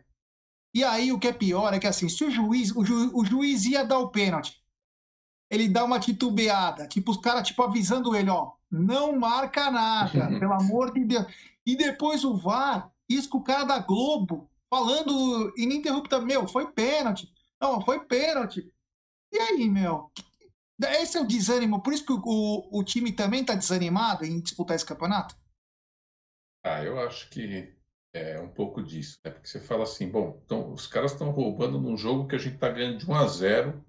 [0.74, 3.24] E aí o que é pior é que assim, se o juiz, o, ju, o
[3.24, 4.60] juiz ia dar o pênalti,
[5.48, 10.52] ele dá uma titubeada, tipo os caras tipo avisando ele, ó, não marca nada, pelo
[10.52, 11.26] amor de Deus.
[11.64, 17.32] E depois o VAR, isso com o cara da Globo falando ininterruptamente, meu, foi pênalti.
[17.60, 18.68] Não, foi pênalti.
[19.32, 20.10] E aí, meu?
[21.00, 24.40] Esse é o desânimo, por isso que o, o, o time também tá desanimado em
[24.40, 25.36] disputar esse campeonato?
[26.64, 27.72] Ah, eu acho que
[28.14, 29.30] é um pouco disso, né?
[29.32, 32.54] Porque você fala assim, bom, então os caras estão roubando num jogo que a gente
[32.54, 33.84] está ganhando de 1 a 0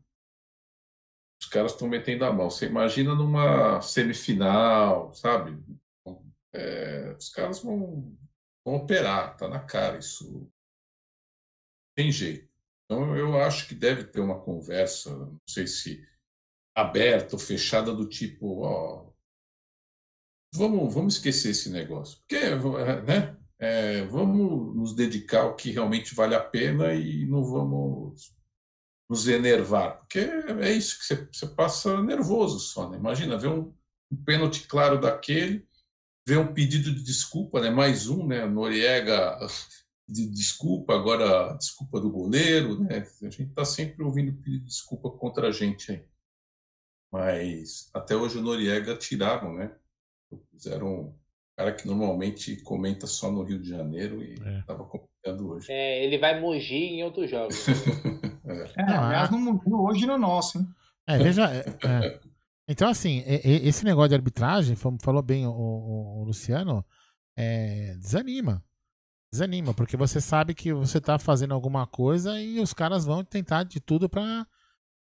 [1.39, 2.49] os caras estão metendo a mão.
[2.49, 5.63] Você imagina numa semifinal, sabe?
[6.53, 8.17] É, os caras vão,
[8.65, 10.49] vão operar, tá na cara isso.
[11.95, 12.49] Tem jeito.
[12.85, 16.07] Então eu acho que deve ter uma conversa, não sei se
[16.75, 19.11] aberta ou fechada do tipo, ó,
[20.53, 22.19] vamos, vamos esquecer esse negócio.
[22.19, 22.39] Porque,
[23.05, 23.44] né?
[23.59, 28.35] É, vamos nos dedicar ao que realmente vale a pena e não vamos
[29.09, 32.97] nos enervar, porque é isso que você, você passa nervoso só, né?
[32.97, 33.73] Imagina ver um,
[34.11, 35.67] um pênalti claro daquele,
[36.27, 37.69] ver um pedido de desculpa, né?
[37.69, 38.45] Mais um, né?
[38.45, 39.37] Noriega
[40.09, 43.07] de desculpa, agora desculpa do goleiro, né?
[43.21, 46.03] A gente está sempre ouvindo pedido de desculpa contra a gente aí.
[47.11, 49.73] Mas até hoje o Noriega tiraram, né?
[50.51, 51.17] Fizeram
[51.55, 54.85] cara que normalmente comenta só no Rio de Janeiro e estava é.
[54.85, 55.71] comentando hoje.
[55.71, 57.65] É, ele vai mugir em outros jogos.
[58.45, 60.67] é, é aliás, não mugiu hoje no nosso, hein?
[61.07, 61.49] É, veja.
[61.53, 62.19] É, é.
[62.67, 66.83] então, assim, esse negócio de arbitragem, falou bem o, o, o Luciano,
[67.37, 68.63] é, desanima.
[69.31, 73.63] Desanima, porque você sabe que você está fazendo alguma coisa e os caras vão tentar
[73.63, 74.45] de tudo para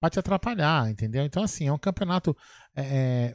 [0.09, 1.23] te atrapalhar, entendeu?
[1.23, 2.35] Então, assim, é um campeonato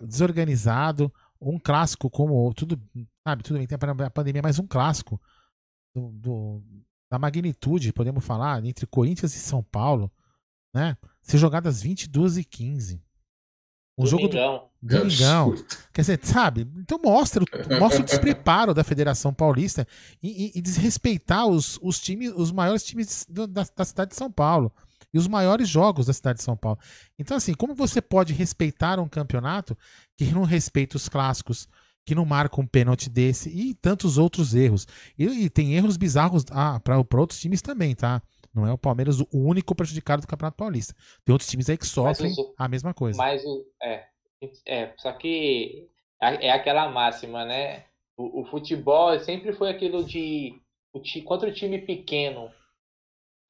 [0.03, 2.81] desorganizado um clássico como tudo,
[3.27, 5.21] sabe, tudo bem, tem a pandemia, mas um clássico
[5.95, 6.63] do, do,
[7.11, 10.11] da magnitude, podemos falar, entre Corinthians e São Paulo,
[10.75, 10.97] né?
[11.23, 13.03] Ser jogadas 22 e 15.
[13.99, 14.53] Um Domingão.
[14.53, 15.55] jogo do Domingão.
[15.93, 16.71] Quer dizer, sabe?
[16.77, 17.43] Então mostra,
[17.81, 19.87] mostra o despreparo da Federação Paulista
[20.23, 24.31] e, e, e desrespeitar os, os times, os maiores times da, da cidade de São
[24.31, 24.71] Paulo
[25.17, 26.79] e os maiores jogos da cidade de São Paulo.
[27.19, 29.77] Então, assim, como você pode respeitar um campeonato
[30.17, 31.67] que não respeita os clássicos,
[32.05, 34.87] que não marca um pênalti desse e tantos outros erros?
[35.19, 38.23] E, e tem erros bizarros ah, para outros times também, tá?
[38.55, 40.95] Não é o Palmeiras o único prejudicado do Campeonato Paulista.
[41.25, 43.17] Tem outros times aí que sofrem os, a mesma coisa.
[43.17, 43.65] Mas o.
[43.83, 44.05] É,
[44.67, 45.89] é, só que
[46.21, 47.85] é, é aquela máxima, né?
[48.19, 50.61] O, o futebol sempre foi aquilo de.
[50.93, 52.51] O, contra o time pequeno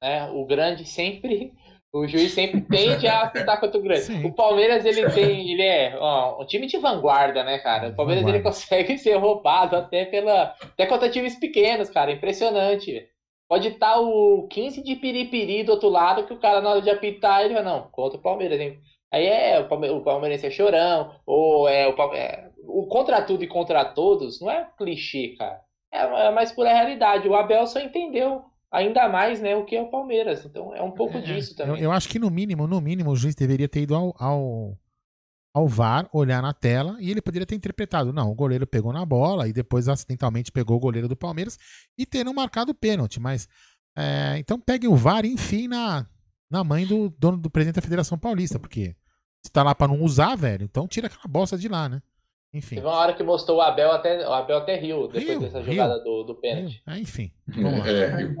[0.01, 0.29] né?
[0.31, 1.53] O grande sempre.
[1.93, 4.01] O juiz sempre tende a apitar contra o grande.
[4.01, 4.25] Sim.
[4.25, 5.51] O Palmeiras, ele tem.
[5.51, 7.89] Ele é ó, um time de vanguarda, né, cara?
[7.89, 10.55] O Palmeiras ele consegue ser roubado até pela.
[10.61, 12.11] Até contra times pequenos, cara.
[12.11, 13.07] Impressionante.
[13.47, 16.81] Pode estar tá o 15 de piripiri do outro lado, que o cara, na hora
[16.81, 18.77] de apitar, ele vai, não, contra o Palmeiras, hein?
[19.11, 23.43] Aí é o, Palme o palmeirense é chorão, ou é o, é, o contra tudo
[23.43, 25.61] e contra todos, não é clichê, cara.
[25.91, 27.27] É, é mais pura realidade.
[27.27, 28.43] O Abel só entendeu
[28.77, 30.45] ainda mais, né, o que é o Palmeiras.
[30.45, 31.77] Então é um pouco é, disso também.
[31.77, 34.77] Eu, eu, acho que no mínimo, no mínimo, o juiz deveria ter ido ao, ao,
[35.53, 38.13] ao VAR, olhar na tela e ele poderia ter interpretado.
[38.13, 41.57] Não, o goleiro pegou na bola e depois acidentalmente pegou o goleiro do Palmeiras
[41.97, 43.19] e ter não marcado pênalti.
[43.19, 43.47] Mas
[43.97, 46.05] é, então pegue o VAR enfim na,
[46.49, 48.95] na mãe do dono do presidente da Federação Paulista, porque
[49.43, 52.01] se tá lá para não usar, velho, então tira aquela bosta de lá, né?
[52.53, 52.75] Enfim.
[52.75, 55.61] Teve uma hora que mostrou o Abel até, o Abel até riu depois Rio, dessa
[55.61, 56.81] jogada Rio, do, do pênalti.
[56.85, 57.31] Ah, enfim.
[57.47, 57.89] Vamos lá.
[57.89, 58.35] É,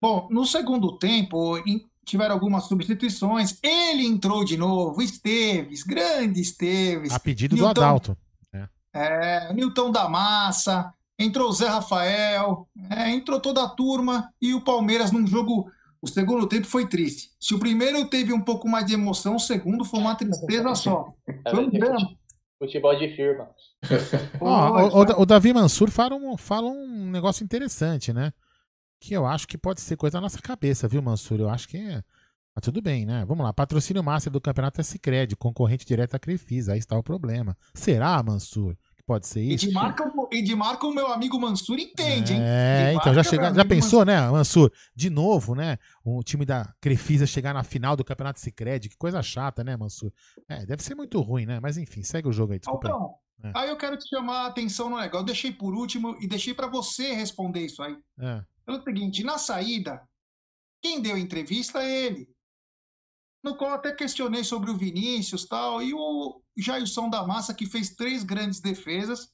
[0.00, 1.56] Bom, no segundo tempo,
[2.04, 3.58] tiveram algumas substituições.
[3.62, 7.12] Ele entrou de novo, Esteves, grande Esteves.
[7.12, 8.16] A pedido Newton, do Adalto.
[8.52, 8.68] É.
[8.94, 14.62] é, Newton da Massa, entrou o Zé Rafael, é, entrou toda a turma e o
[14.62, 15.70] Palmeiras num jogo
[16.02, 17.30] o segundo tempo foi triste.
[17.38, 21.12] Se o primeiro teve um pouco mais de emoção, o segundo foi uma tristeza só.
[21.50, 22.10] Foi um drama.
[22.58, 23.50] Futebol de firma.
[24.40, 28.32] oh, o, o, o, Davi Mansur fala um, fala um negócio interessante, né?
[29.00, 31.40] Que eu acho que pode ser coisa da nossa cabeça, viu, Mansur?
[31.40, 32.02] Eu acho que é.
[32.54, 33.24] Mas tudo bem, né?
[33.24, 33.52] Vamos lá.
[33.52, 36.72] Patrocínio Master do campeonato é Cicred, concorrente direto à Crefisa.
[36.72, 37.56] Aí está o problema.
[37.72, 38.76] Será, Mansur?
[39.10, 39.66] Pode ser isso.
[39.66, 39.68] E
[40.42, 42.40] de marca o meu amigo Mansur entende, hein?
[42.40, 44.06] É, então já, chega, já pensou, Mansur.
[44.06, 44.72] né, Mansur?
[44.94, 45.78] De novo, né?
[46.04, 50.12] O time da Crefisa chegar na final do Campeonato Sicredi, que coisa chata, né, Mansur?
[50.48, 51.58] É, deve ser muito ruim, né?
[51.60, 52.86] Mas enfim, segue o jogo aí, desculpa.
[52.86, 53.14] Então.
[53.42, 53.50] É.
[53.54, 55.22] aí eu quero te chamar a atenção no negócio.
[55.22, 57.96] Eu deixei por último e deixei para você responder isso aí.
[58.20, 58.44] É.
[58.70, 60.08] Pelo seguinte, na saída,
[60.80, 62.28] quem deu entrevista é ele.
[63.42, 67.90] No qual até questionei sobre o Vinícius tal, e o Jailson da Massa, que fez
[67.96, 69.32] três grandes defesas,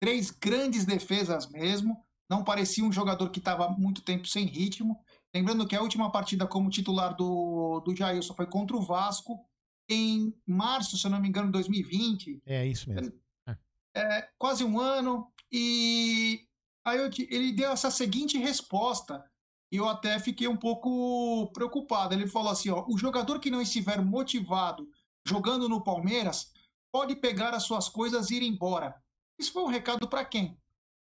[0.00, 2.04] três grandes defesas mesmo.
[2.28, 5.00] Não parecia um jogador que estava muito tempo sem ritmo.
[5.32, 9.46] Lembrando que a última partida como titular do, do Jailson foi contra o Vasco
[9.88, 12.42] em março, se eu não me engano, de 2020.
[12.44, 13.12] É isso mesmo.
[13.46, 15.30] É, é quase um ano.
[15.52, 16.45] E
[16.86, 19.24] aí eu, ele deu essa seguinte resposta
[19.70, 22.14] e eu até fiquei um pouco preocupado.
[22.14, 24.88] Ele falou assim: ó, o jogador que não estiver motivado
[25.26, 26.52] jogando no Palmeiras
[26.92, 28.94] pode pegar as suas coisas e ir embora.
[29.38, 30.56] Isso foi um recado para quem?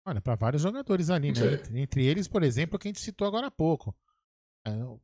[0.07, 1.55] Olha, para vários jogadores ali, né?
[1.55, 3.95] Entre, entre, eles, por exemplo, que a gente citou agora há pouco.
[4.65, 5.01] É, o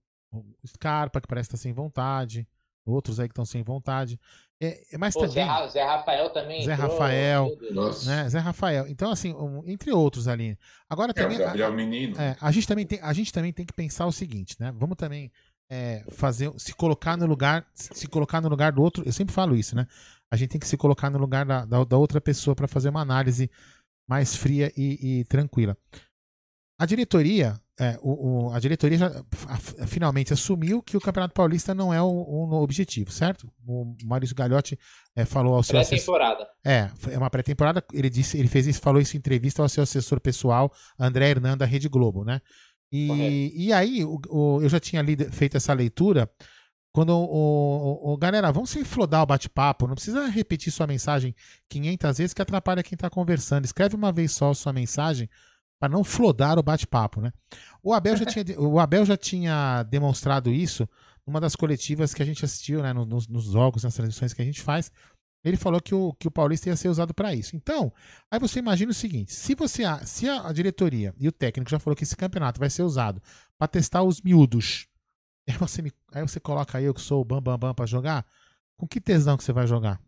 [0.67, 2.49] Scarpa, que parece estar sem vontade.
[2.87, 4.19] Outros aí que estão sem vontade.
[4.61, 5.47] É, é mas Pô, também.
[5.47, 6.65] Zé, Zé, Rafael também.
[6.65, 7.59] Zé entrou, Rafael.
[8.05, 8.29] Né?
[8.29, 8.87] Zé Rafael.
[8.89, 10.59] Então, assim, um, entre outros ali.
[10.89, 11.37] Agora é, também.
[11.37, 12.21] O Gabriel a, Menino.
[12.21, 14.73] É, a, gente também tem, a gente também tem que pensar o seguinte, né?
[14.77, 15.33] Vamos também
[15.71, 16.53] é, fazer.
[16.59, 17.67] Se colocar no lugar.
[17.75, 19.03] Se colocar no lugar do outro.
[19.07, 19.87] Eu sempre falo isso, né?
[20.31, 22.91] A gente tem que se colocar no lugar da, da, da outra pessoa para fazer
[22.91, 23.51] uma análise
[24.07, 25.77] mais fria e, e tranquila.
[26.79, 31.75] A diretoria é, o, o, a diretoria já a, finalmente assumiu que o Campeonato Paulista
[31.75, 33.53] não é o, o objetivo, certo?
[33.67, 34.79] O Maurício Gagliotti
[35.17, 36.47] é, falou ao seu pré-temporada.
[36.65, 37.85] É, é uma pré-temporada.
[37.93, 41.57] Ele disse, ele fez isso, falou isso em entrevista ao seu assessor pessoal, André Hernan
[41.57, 42.41] da Rede Globo, né?
[42.93, 46.31] E, e aí o, eu já tinha lido, feito essa leitura
[46.95, 51.35] quando o, o, galera, vamos se flodar o bate-papo, não precisa repetir sua mensagem
[51.69, 53.65] 500 vezes que atrapalha quem está conversando.
[53.65, 55.29] Escreve uma vez só sua mensagem
[55.85, 57.31] para não flodar o bate-papo, né?
[57.83, 60.89] O Abel já tinha, o Abel já tinha demonstrado isso
[61.27, 64.45] numa das coletivas que a gente assistiu, né, nos, nos jogos, nas transmissões que a
[64.45, 64.91] gente faz.
[65.45, 67.55] Ele falou que o, que o Paulista ia ser usado para isso.
[67.55, 67.93] Então,
[68.31, 71.95] aí você imagina o seguinte: se você se a, diretoria e o técnico já falou
[71.95, 73.21] que esse campeonato vai ser usado
[73.59, 74.87] para testar os miúdos,
[75.47, 78.25] aí você, me, aí você coloca eu que sou o bam bam bam para jogar,
[78.79, 80.01] com que tesão que você vai jogar?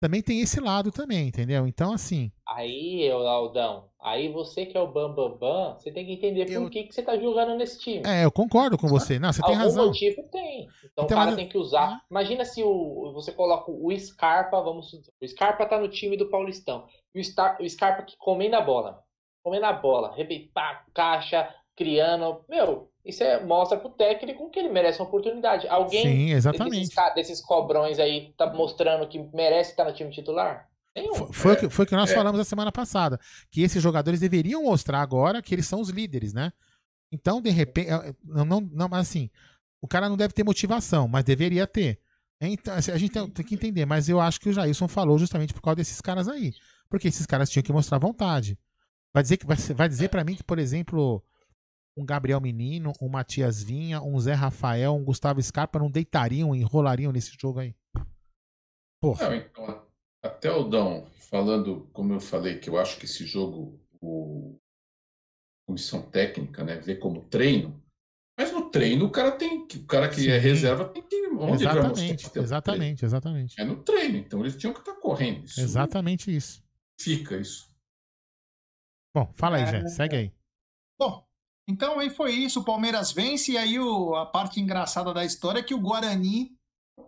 [0.00, 1.66] Também tem esse lado também, entendeu?
[1.66, 2.32] Então, assim.
[2.48, 6.62] Aí, Aldão, aí você que é o Bambambam, Bam, Bam, você tem que entender eu...
[6.62, 8.02] por que, que você tá jogando nesse time.
[8.06, 9.18] É, eu concordo com você.
[9.18, 9.86] Não, você Algum tem razão.
[9.86, 10.62] motivo tem.
[10.62, 11.36] Então, então o cara mas...
[11.36, 11.90] tem que usar.
[11.90, 12.00] Ah.
[12.10, 16.86] Imagina se o, você coloca o Scarpa, vamos o Scarpa tá no time do Paulistão.
[17.14, 19.02] E o, Star, o Scarpa que comendo a bola.
[19.42, 22.44] Comendo a bola, arrebentar, caixa, criando.
[22.48, 25.66] Meu, isso é, mostra pro técnico que ele merece uma oportunidade.
[25.68, 26.88] Alguém Sim, exatamente.
[26.88, 30.68] Desses, desses cobrões aí tá mostrando que merece estar no time titular?
[30.94, 31.14] Nenhum.
[31.14, 32.14] Foi, foi, é, foi o que nós é.
[32.14, 33.18] falamos a semana passada.
[33.50, 36.52] Que esses jogadores deveriam mostrar agora que eles são os líderes, né?
[37.10, 37.90] Então, de repente.
[37.90, 39.30] É, não, não, não, mas assim,
[39.80, 42.00] o cara não deve ter motivação, mas deveria ter.
[42.40, 45.18] Então, assim, a gente tem, tem que entender, mas eu acho que o Jailson falou
[45.18, 46.52] justamente por causa desses caras aí.
[46.88, 48.58] Porque esses caras tinham que mostrar vontade.
[49.12, 51.22] Vai dizer que vai, vai dizer para mim que, por exemplo,
[51.96, 57.12] um Gabriel Menino, um Matias Vinha, um Zé Rafael, um Gustavo Scarpa não deitariam, enrolariam
[57.12, 57.74] nesse jogo aí?
[59.00, 59.30] Porra.
[59.30, 59.86] Não, então,
[60.22, 64.58] até o Dão, falando, como eu falei, que eu acho que esse jogo, o
[65.66, 67.80] comissão técnica, né, vê como treino,
[68.38, 69.78] Mas no treino o cara tem que.
[69.78, 70.30] O cara que é Sim.
[70.30, 71.14] é reserva tem que.
[71.28, 73.60] Onde exatamente, exatamente, exatamente.
[73.60, 75.44] É no treino, então eles tinham que estar tá correndo.
[75.44, 76.62] Isso exatamente isso.
[76.98, 77.70] Fica isso.
[79.14, 79.88] Bom, fala aí, é...
[79.88, 80.32] Segue aí.
[80.98, 81.26] Bom,
[81.70, 82.60] então aí foi isso.
[82.60, 86.50] O Palmeiras vence, e aí o, a parte engraçada da história é que o Guarani,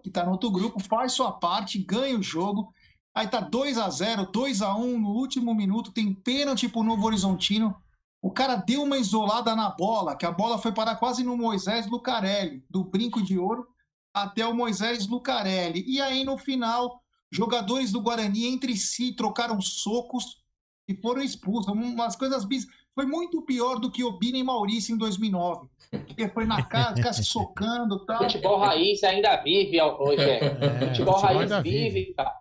[0.02, 2.72] que tá no outro grupo, faz sua parte, ganha o jogo.
[3.14, 7.04] Aí tá 2 a 0 2 a 1 no último minuto, tem pênalti pro Novo
[7.04, 7.74] Horizontino.
[8.22, 11.88] O cara deu uma isolada na bola, que a bola foi parar quase no Moisés
[11.88, 13.66] Lucarelli, do brinco de ouro
[14.14, 15.84] até o Moisés Lucarelli.
[15.86, 20.40] E aí, no final, jogadores do Guarani entre si trocaram socos
[20.86, 21.72] e foram expulsos.
[21.72, 22.66] Umas coisas bis...
[22.94, 25.68] Foi muito pior do que o Bini e Maurício em 2009.
[25.90, 28.22] Porque foi na casa, se socando e tal.
[28.24, 30.22] Futebol raiz ainda vive, hoje.
[30.22, 30.44] É.
[30.44, 30.88] é.
[30.88, 32.40] Futebol, raiz vive, cara.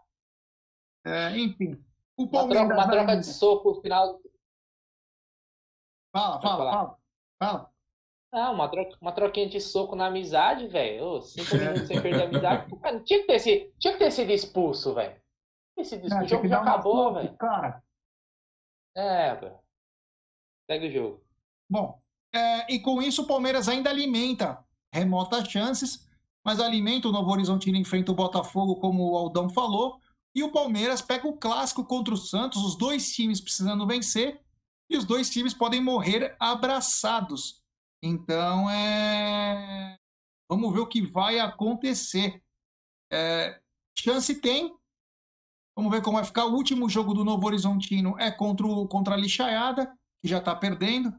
[1.05, 1.81] É, enfim.
[2.17, 4.21] O Palmeiras uma troca, uma troca de soco no final,
[6.13, 6.97] Fala, fala, fala.
[7.41, 7.71] Fala.
[8.33, 11.21] Ah, uma, troca, uma troquinha de soco na amizade, velho.
[11.21, 12.75] Cinco minutos sem perder a amizade.
[12.81, 15.19] Mano, tinha, que ter sido, tinha que ter sido expulso, velho.
[15.77, 17.35] Esse discurso, o jogo já acabou, velho.
[17.37, 17.83] Cara.
[18.95, 19.59] É, velho.
[20.71, 21.21] Segue o jogo.
[21.69, 22.01] Bom,
[22.33, 24.63] é, e com isso o Palmeiras ainda alimenta
[24.93, 26.07] remotas chances,
[26.45, 29.99] mas alimenta o Novo Horizontino enfrenta o Botafogo, como o Aldão falou,
[30.33, 34.39] e o Palmeiras pega o clássico contra o Santos, os dois times precisando vencer,
[34.89, 37.61] e os dois times podem morrer abraçados.
[38.01, 39.97] Então, é...
[40.49, 42.41] vamos ver o que vai acontecer.
[43.11, 43.59] É...
[43.93, 44.73] Chance tem.
[45.75, 46.45] Vamos ver como vai ficar.
[46.45, 48.87] O último jogo do Novo Horizontino é contra, o...
[48.87, 51.13] contra a Lixaiada, que já está perdendo.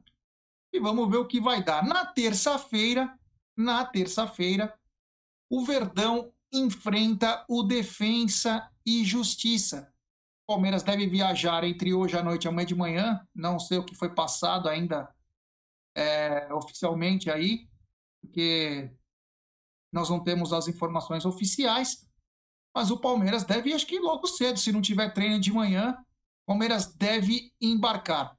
[0.72, 1.84] E vamos ver o que vai dar.
[1.84, 3.18] Na terça-feira,
[3.56, 4.74] na terça-feira,
[5.50, 9.92] o Verdão enfrenta o Defensa e Justiça.
[10.46, 13.28] Palmeiras deve viajar entre hoje à noite e amanhã de manhã.
[13.34, 15.08] Não sei o que foi passado ainda
[15.94, 17.68] é, oficialmente aí,
[18.20, 18.90] porque
[19.92, 22.06] nós não temos as informações oficiais.
[22.74, 25.96] Mas o Palmeiras deve, acho que logo cedo, se não tiver treino de manhã,
[26.42, 28.36] o Palmeiras deve embarcar.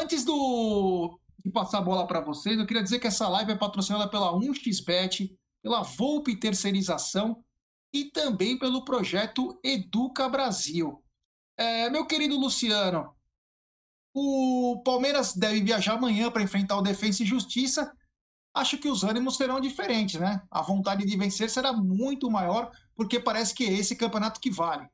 [0.00, 3.56] Antes do, de passar a bola para vocês, eu queria dizer que essa live é
[3.56, 7.44] patrocinada pela 1xBet, pela Volpe Terceirização
[7.92, 11.02] e também pelo projeto Educa Brasil.
[11.56, 13.12] É, meu querido Luciano,
[14.14, 17.92] o Palmeiras deve viajar amanhã para enfrentar o Defensa e Justiça.
[18.54, 20.40] Acho que os ânimos serão diferentes, né?
[20.48, 24.88] A vontade de vencer será muito maior, porque parece que é esse campeonato que vale.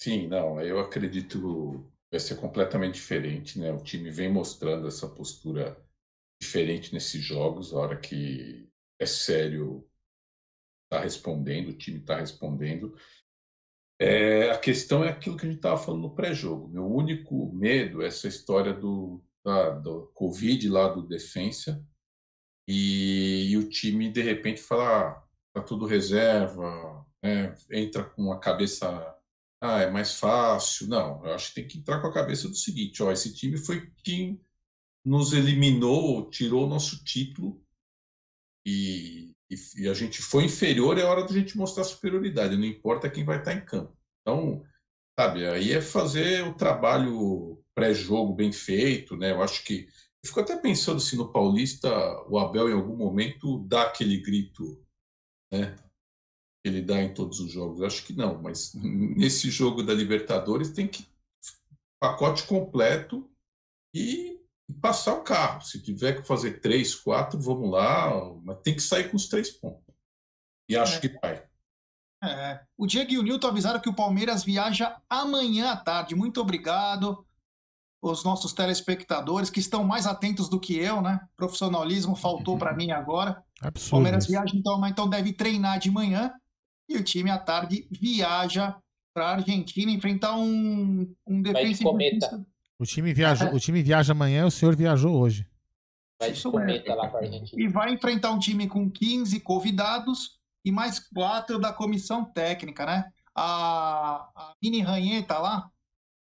[0.00, 3.72] Sim, não, eu acredito vai ser completamente diferente, né?
[3.72, 5.76] O time vem mostrando essa postura
[6.40, 9.86] diferente nesses jogos, a hora que é sério,
[10.84, 12.96] está respondendo, o time está respondendo.
[14.00, 16.68] É, a questão é aquilo que a gente estava falando no pré-jogo.
[16.68, 21.84] Meu único medo é essa história do, da, do Covid lá do Defensa
[22.66, 25.22] e, e, o time de repente falar ah,
[25.54, 27.56] tá tudo reserva, né?
[27.70, 29.17] entra com a cabeça
[29.60, 30.88] ah, é mais fácil.
[30.88, 33.56] Não, eu acho que tem que entrar com a cabeça do seguinte, ó, esse time
[33.56, 34.40] foi quem
[35.04, 37.62] nos eliminou, tirou o nosso título
[38.66, 43.10] e e, e a gente foi inferior, é hora da gente mostrar superioridade, não importa
[43.10, 43.96] quem vai estar em campo.
[44.20, 44.62] Então,
[45.18, 49.32] sabe, aí é fazer o trabalho pré-jogo bem feito, né?
[49.32, 49.88] Eu acho que.
[50.22, 51.88] Eu fico até pensando se no Paulista
[52.28, 54.84] o Abel em algum momento dá aquele grito,
[55.50, 55.76] né?
[56.64, 57.82] Ele dá em todos os jogos.
[57.82, 61.06] Acho que não, mas nesse jogo da Libertadores tem que
[62.00, 63.28] pacote completo
[63.94, 64.40] e
[64.80, 65.62] passar o carro.
[65.62, 68.10] Se tiver que fazer três, quatro, vamos lá,
[68.42, 69.94] mas tem que sair com os três pontos.
[70.68, 71.00] E acho é.
[71.00, 71.48] que vai.
[72.22, 72.60] É.
[72.76, 76.14] O Diego e o Nilton avisaram que o Palmeiras viaja amanhã à tarde.
[76.14, 77.24] Muito obrigado
[78.00, 81.20] os nossos telespectadores que estão mais atentos do que eu, né?
[81.36, 83.42] Profissionalismo faltou para mim agora.
[83.60, 83.90] Absurdo.
[83.90, 86.32] Palmeiras viaja então, então deve treinar de manhã
[86.88, 88.76] e o time à tarde viaja
[89.14, 91.90] para a Argentina enfrentar um um defensivo.
[92.78, 95.44] O time, viajou, o time viaja amanhã o senhor viajou hoje.
[96.20, 97.62] Vai de cometa lá com a Argentina.
[97.62, 103.10] E vai enfrentar um time com 15 convidados e mais quatro da comissão técnica, né?
[103.34, 105.68] A, a Mini Ranheta lá,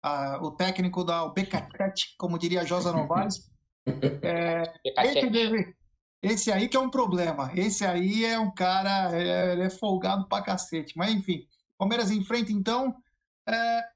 [0.02, 3.50] a, o técnico da Becatete, como diria Josa Novaes.
[4.22, 4.72] é,
[5.30, 5.74] deve,
[6.24, 7.50] esse aí que é um problema.
[7.54, 10.96] Esse aí é um cara, é, é folgado pra cacete.
[10.96, 11.46] Mas enfim,
[11.78, 12.94] Palmeiras enfrenta então.
[13.48, 13.94] É,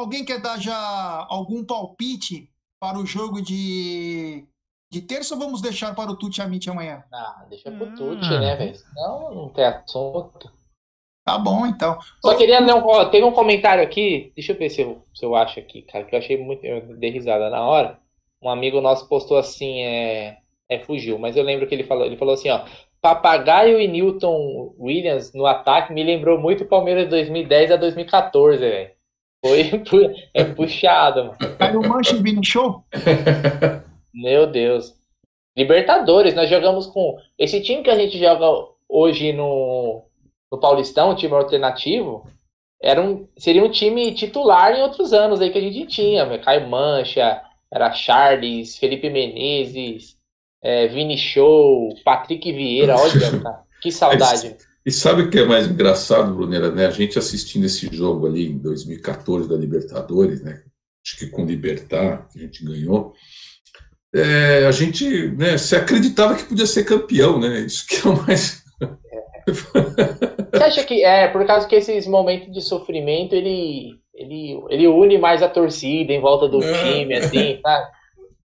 [0.00, 2.48] Alguém quer dar já algum palpite
[2.80, 4.46] para o jogo de,
[4.90, 7.04] de terça ou vamos deixar para o Tuti Amit amanhã?
[7.12, 8.40] Ah, deixa pro Tuti, ah.
[8.40, 8.74] né, velho?
[8.74, 10.50] Senão não tem assunto.
[11.22, 11.98] Tá bom, então.
[12.24, 15.60] Só queria um, teve um comentário aqui, deixa eu ver se eu, se eu acho
[15.60, 18.00] aqui, cara, que eu achei muito, eu dei risada na hora.
[18.42, 20.38] Um amigo nosso postou assim, é,
[20.70, 22.64] É, fugiu, mas eu lembro que ele falou, ele falou assim, ó,
[23.02, 28.58] Papagaio e Newton Williams no ataque me lembrou muito o Palmeiras de 2010 a 2014,
[28.58, 28.90] velho.
[29.44, 29.82] Foi
[30.32, 31.38] é puxado, mano.
[31.58, 32.84] Caiu mancha e Vini Show?
[34.14, 34.94] Meu Deus.
[35.56, 37.16] Libertadores, nós jogamos com.
[37.36, 38.46] Esse time que a gente joga
[38.88, 40.04] hoje no,
[40.52, 42.26] no Paulistão, um time alternativo,
[42.80, 46.38] era um, seria um time titular em outros anos aí que a gente tinha.
[46.38, 47.42] Caio Mancha,
[47.72, 50.19] era Charles, Felipe Menezes,
[50.62, 54.56] é, Vini Show, Patrick Vieira, olha, cara, que saudade.
[54.84, 56.86] E sabe o que é mais engraçado, Brunera, né?
[56.86, 60.62] A gente assistindo esse jogo ali em 2014 da Libertadores, né?
[61.04, 63.12] Acho que com Libertar, que a gente ganhou.
[64.14, 67.60] É, a gente né, se acreditava que podia ser campeão, né?
[67.60, 68.64] Isso que é o mais.
[69.46, 75.18] Você acha que é por causa que esses momentos de sofrimento ele, ele, ele une
[75.18, 76.82] mais a torcida em volta do é.
[76.82, 77.90] time, assim, tá?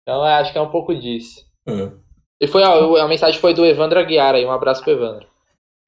[0.03, 1.48] Então acho que é um pouco disso.
[1.69, 1.93] É.
[2.41, 5.29] E foi a, a mensagem foi do Evandro Aguiar aí, um abraço pro Evandro.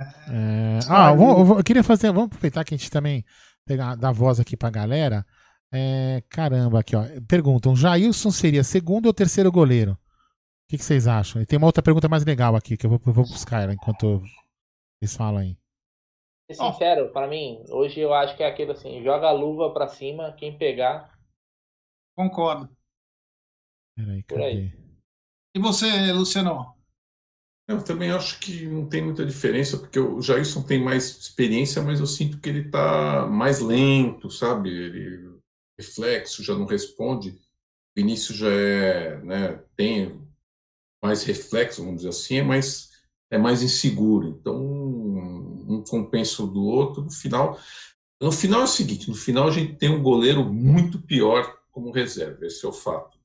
[0.00, 3.24] É, ah, eu, eu, queria fazer, vamos aproveitar que a gente também
[3.66, 5.24] pegar, dar voz aqui pra galera.
[5.72, 7.04] É, caramba, aqui ó.
[7.28, 9.92] Perguntam: Jailson seria segundo ou terceiro goleiro?
[9.92, 9.96] O
[10.70, 11.40] que, que, vocês acham?
[11.42, 13.72] E tem uma outra pergunta mais legal aqui que eu vou, eu vou buscar ela
[13.72, 14.22] enquanto
[15.00, 15.56] eles falam aí.
[16.50, 17.12] Ser sincero, oh.
[17.12, 20.56] para mim, hoje eu acho que é aquilo assim: joga a luva pra cima, quem
[20.56, 21.12] pegar.
[22.16, 22.68] Concordo.
[23.96, 24.72] Peraí, cadê?
[25.54, 26.74] E você, Luciano?
[27.68, 32.00] Eu também acho que não tem muita diferença, porque o Jailson tem mais experiência, mas
[32.00, 34.70] eu sinto que ele está mais lento, sabe?
[34.70, 35.38] Ele
[35.78, 37.30] reflexo já não responde.
[37.30, 37.36] O
[37.96, 40.20] Vinícius já é, né, tem
[41.02, 42.90] mais reflexo, vamos dizer assim, é mais,
[43.30, 44.28] é mais inseguro.
[44.28, 47.02] Então, um compensa o do outro.
[47.02, 47.58] No final,
[48.20, 51.92] no final é o seguinte: no final a gente tem um goleiro muito pior como
[51.92, 52.46] reserva.
[52.46, 53.19] Esse é o fato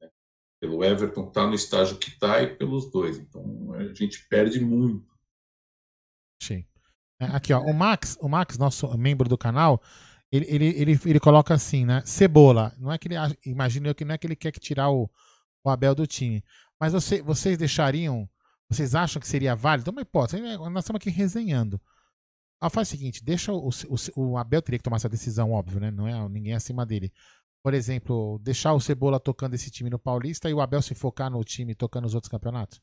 [0.60, 3.18] pelo Everton tá no estágio que está e pelos dois.
[3.18, 5.14] Então a gente perde muito.
[6.42, 6.66] Sim.
[7.20, 9.82] É, aqui, ó, o Max, o Max, nosso membro do canal,
[10.32, 12.02] ele, ele, ele, ele coloca assim, né?
[12.06, 12.74] Cebola.
[12.78, 15.10] Não é que ele imagina eu que não é que ele quer que tirar o,
[15.64, 16.44] o Abel do time.
[16.80, 18.30] Mas você, vocês deixariam.
[18.68, 19.92] Vocês acham que seria válido?
[19.92, 20.42] Uma hipótese.
[20.42, 21.80] Nós estamos aqui resenhando.
[22.60, 25.80] Ah, faz o seguinte, deixa o, o, o Abel teria que tomar essa decisão, óbvio,
[25.80, 25.92] né?
[25.92, 27.12] Não é ninguém acima dele
[27.66, 31.32] por exemplo, deixar o Cebola tocando esse time no Paulista e o Abel se focar
[31.32, 32.80] no time tocando os outros campeonatos?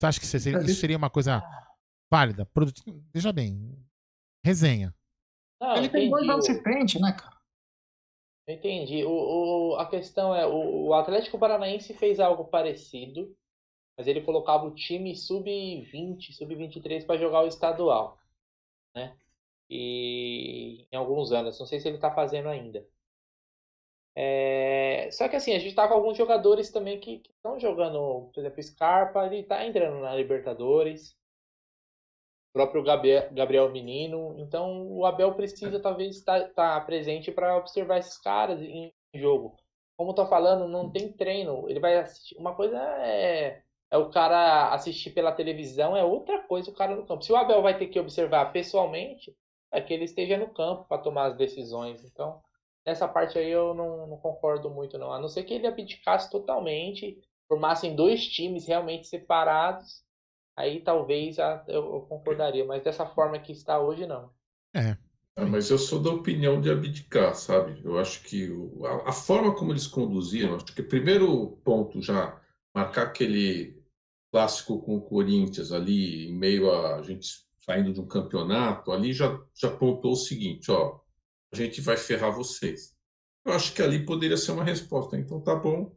[0.00, 1.40] Você acha que isso seria uma coisa
[2.10, 2.44] válida?
[3.14, 3.80] Veja bem,
[4.44, 4.92] resenha.
[5.60, 7.40] Não, Ele tem dois assistentes, né, cara?
[8.48, 9.04] Entendi.
[9.04, 13.32] O, o, a questão é, o, o Atlético Paranaense fez algo parecido,
[13.96, 18.18] mas ele colocava o time sub-20, sub-23 para jogar o estadual,
[18.92, 19.16] né?
[19.70, 22.84] E em alguns anos, não sei se ele está fazendo ainda.
[24.14, 25.08] É...
[25.10, 28.62] Só que assim, a gente tá com alguns jogadores também que estão jogando, por exemplo,
[28.62, 31.16] Scarpa, ele tá entrando na Libertadores.
[32.50, 34.36] O próprio Gabriel, Menino.
[34.38, 39.56] Então o Abel precisa talvez estar tá, tá presente para observar esses caras em jogo.
[39.96, 41.68] Como tô falando, não tem treino.
[41.68, 42.36] Ele vai assistir.
[42.36, 47.06] Uma coisa é, é o cara assistir pela televisão, é outra coisa o cara no
[47.06, 47.22] campo.
[47.22, 49.34] Se o Abel vai ter que observar pessoalmente,
[49.70, 52.04] é que ele esteja no campo para tomar as decisões.
[52.04, 52.42] Então,
[52.84, 55.12] Nessa parte aí eu não, não, concordo muito, não.
[55.12, 60.02] A não ser que ele abdicasse totalmente, formassem dois times realmente separados,
[60.56, 61.36] aí talvez
[61.68, 62.64] eu, concordaria.
[62.64, 64.30] Mas dessa forma que está hoje, não.
[64.74, 64.96] É.
[65.36, 67.80] é mas eu sou da opinião de abdicar, sabe?
[67.84, 68.50] Eu acho que
[68.84, 72.40] a, a forma como eles conduziram, acho que o primeiro ponto já,
[72.74, 73.80] marcar aquele
[74.32, 77.26] clássico com o Corinthians ali, em meio a, a gente
[77.64, 80.98] saindo de um campeonato, ali já, já apontou o seguinte, ó,
[81.52, 82.94] a gente vai ferrar vocês.
[83.44, 85.18] Eu acho que ali poderia ser uma resposta.
[85.18, 85.94] Então tá bom,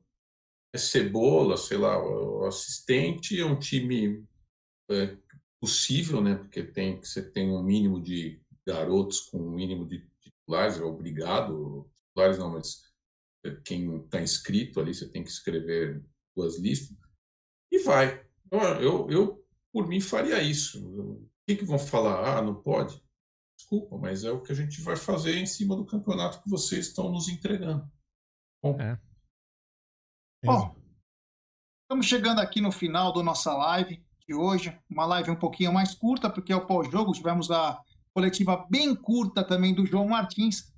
[0.74, 4.26] é cebola, sei lá, o assistente, é um time
[4.92, 5.18] é,
[5.62, 6.36] possível, né?
[6.36, 11.90] Porque tem você tem um mínimo de garotos com um mínimo de titulares, é obrigado,
[12.10, 12.84] titulares não, mas
[13.46, 16.04] é, quem está inscrito ali, você tem que escrever
[16.36, 16.98] duas listas,
[17.72, 18.26] e vai.
[18.52, 19.46] Eu, eu, eu
[19.76, 20.88] por mim, faria isso.
[20.88, 22.38] O que, que vão falar?
[22.38, 23.05] Ah, não pode?
[23.58, 26.88] Desculpa, mas é o que a gente vai fazer em cima do campeonato que vocês
[26.88, 27.90] estão nos entregando.
[28.62, 28.80] Bom.
[28.80, 29.00] É.
[30.44, 30.76] Bom,
[31.84, 34.78] estamos chegando aqui no final da nossa live de hoje.
[34.90, 37.14] Uma live um pouquinho mais curta, porque é o pós-jogo.
[37.14, 37.82] Tivemos a
[38.14, 40.74] coletiva bem curta também do João Martins.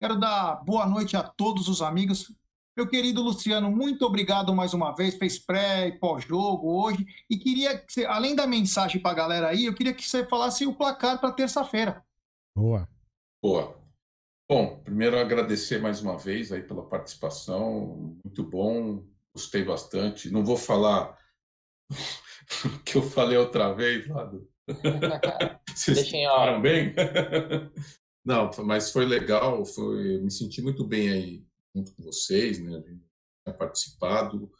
[0.00, 2.34] Quero dar boa noite a todos os amigos.
[2.76, 5.14] Meu querido Luciano, muito obrigado mais uma vez.
[5.14, 7.06] Fez pré e pós-jogo hoje.
[7.30, 10.26] E queria que você, além da mensagem para a galera aí, eu queria que você
[10.26, 12.04] falasse o placar para terça-feira.
[12.54, 12.86] Boa.
[13.42, 13.80] Boa.
[14.46, 18.18] Bom, primeiro agradecer mais uma vez aí pela participação.
[18.22, 19.02] Muito bom.
[19.34, 20.30] gostei bastante.
[20.30, 21.16] Não vou falar
[22.62, 24.46] o que eu falei outra vez, Lado.
[25.74, 26.94] Vocês ficaram bem?
[28.22, 31.45] Não, mas foi legal, foi, me senti muito bem aí
[31.76, 32.82] junto com vocês, né?
[33.44, 34.50] A participado.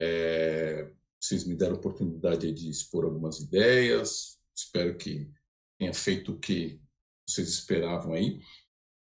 [0.00, 0.90] É,
[1.20, 4.40] vocês me deram a oportunidade de expor algumas ideias.
[4.56, 5.30] Espero que
[5.78, 6.80] tenha feito o que
[7.28, 8.40] vocês esperavam aí.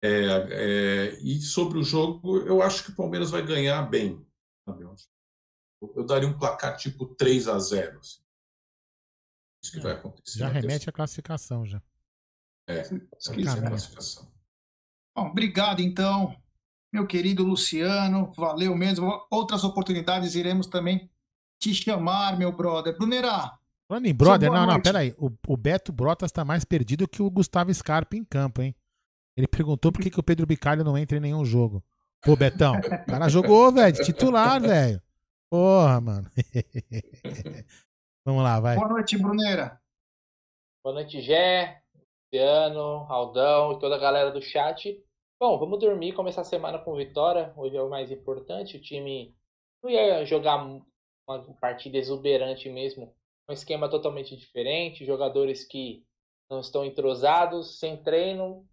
[0.03, 0.09] É,
[0.51, 4.25] é, e sobre o jogo, eu acho que o Palmeiras vai ganhar bem.
[4.65, 4.85] Sabe?
[4.85, 4.95] Eu,
[5.97, 8.23] eu daria um placar tipo 3 a 0 assim.
[9.63, 10.39] Isso que é, vai acontecer.
[10.39, 11.83] Já remete à classificação já.
[12.69, 14.33] É, isso é a classificação.
[15.17, 16.37] Bom, obrigado então,
[16.93, 18.33] meu querido Luciano.
[18.37, 19.11] Valeu mesmo.
[19.31, 21.11] Outras oportunidades iremos também
[21.59, 22.97] te chamar, meu brother.
[22.97, 23.59] Brunerá.
[23.89, 25.15] Falando em brother, não, não, peraí.
[25.17, 28.75] O, o Beto Brotas tá mais perdido que o Gustavo Scarpa em campo, hein?
[29.37, 31.85] Ele perguntou por que, que o Pedro Bicalho não entra em nenhum jogo.
[32.23, 35.01] Pô, Betão, o cara jogou, velho, titular, velho.
[35.49, 36.31] Porra, mano.
[38.27, 38.75] Vamos lá, vai.
[38.75, 39.81] Boa noite, Bruneira.
[40.83, 41.81] Boa noite, Gé,
[42.33, 45.01] Luciano, Aldão e toda a galera do chat.
[45.39, 47.53] Bom, vamos dormir, começar a semana com vitória.
[47.57, 48.79] Hoje é o mais importante.
[48.79, 49.37] O time
[49.83, 53.15] não ia jogar uma partida exuberante mesmo.
[53.47, 55.05] Um esquema totalmente diferente.
[55.05, 56.07] Jogadores que
[56.51, 58.67] não estão entrosados, sem treino,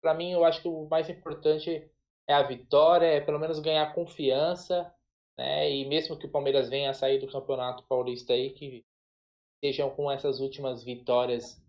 [0.00, 1.88] para mim, eu acho que o mais importante
[2.26, 4.92] é a vitória, é pelo menos ganhar confiança,
[5.38, 5.70] né?
[5.70, 8.84] E mesmo que o Palmeiras venha a sair do Campeonato Paulista aí, que
[9.62, 11.62] sejam com essas últimas vitórias,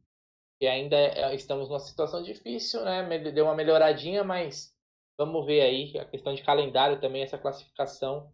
[0.61, 3.01] que ainda é, estamos numa situação difícil, né?
[3.31, 4.71] Deu uma melhoradinha, mas
[5.17, 8.31] vamos ver aí a questão de calendário também, essa classificação.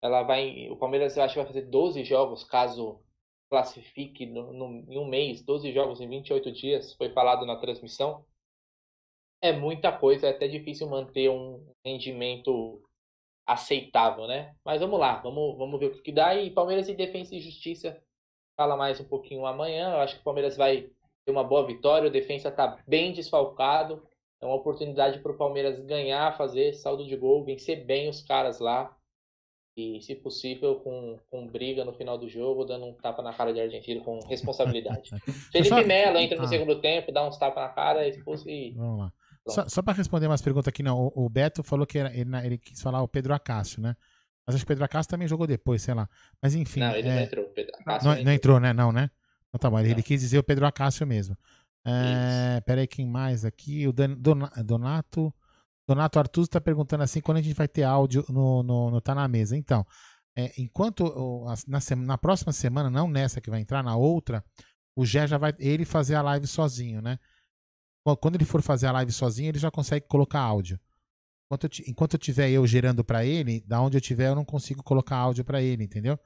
[0.00, 3.02] Ela vai, o Palmeiras eu acho que vai fazer 12 jogos caso
[3.50, 8.24] classifique no, no, em um mês, 12 jogos em 28 dias, foi falado na transmissão
[9.40, 12.82] é muita coisa, é até difícil manter um rendimento
[13.46, 14.56] aceitável, né?
[14.64, 16.34] Mas vamos lá, vamos, vamos ver o que dá.
[16.34, 18.02] E Palmeiras e Defesa e Justiça
[18.56, 19.92] fala mais um pouquinho amanhã.
[19.92, 20.90] Eu acho que o Palmeiras vai
[21.30, 22.08] uma boa vitória.
[22.08, 24.02] O Defensa está bem desfalcado.
[24.40, 28.60] É uma oportunidade para o Palmeiras ganhar, fazer saldo de gol, vencer bem os caras
[28.60, 28.94] lá.
[29.76, 33.52] E, se possível, com, com briga no final do jogo, dando um tapa na cara
[33.52, 35.10] de Argentina com responsabilidade.
[35.52, 36.48] Felipe Melo entra no ah.
[36.48, 38.72] segundo tempo, dá uns tapas na cara, expulso e.
[38.72, 39.12] Vamos lá.
[39.48, 41.12] Só, só para responder umas perguntas aqui, não.
[41.14, 43.94] O, o Beto falou que era, ele, ele, quis falar o Pedro Acácio, né?
[44.46, 46.08] Mas acho que o Pedro Acácio também jogou depois, sei lá.
[46.40, 46.80] Mas enfim.
[46.80, 47.14] Não, ele é...
[47.14, 47.44] não entrou.
[47.46, 48.72] Pedro Acácio não, não, entrou, né?
[48.72, 49.10] Não, né?
[49.56, 49.78] Então tá bom.
[49.78, 51.36] Ele, ele quis dizer o Pedro Acácio mesmo.
[51.84, 53.86] É, peraí, quem mais aqui?
[53.88, 55.32] O Donato.
[55.88, 59.14] Donato Artuz está perguntando assim: quando a gente vai ter áudio no, no, no Tá
[59.14, 59.56] na Mesa?
[59.56, 59.86] Então,
[60.36, 64.44] é, enquanto na, na próxima semana, não nessa que vai entrar, na outra,
[64.96, 67.18] o Gé já vai ele fazer a live sozinho, né?
[68.20, 70.78] quando ele for fazer a live sozinho, ele já consegue colocar áudio.
[71.46, 74.44] Enquanto eu, enquanto eu tiver eu gerando para ele, da onde eu tiver, eu não
[74.44, 76.16] consigo colocar áudio para ele, entendeu?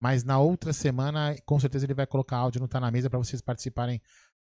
[0.00, 3.18] Mas na outra semana, com certeza ele vai colocar áudio no Tá na Mesa para
[3.18, 4.00] vocês participarem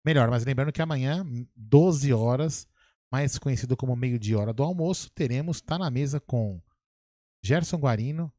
[0.05, 0.29] melhor.
[0.29, 1.25] Mas lembrando que amanhã,
[1.55, 2.67] 12 horas,
[3.11, 6.61] mais conhecido como meio de hora do almoço, teremos Tá na Mesa com
[7.43, 8.31] Gerson Guarino,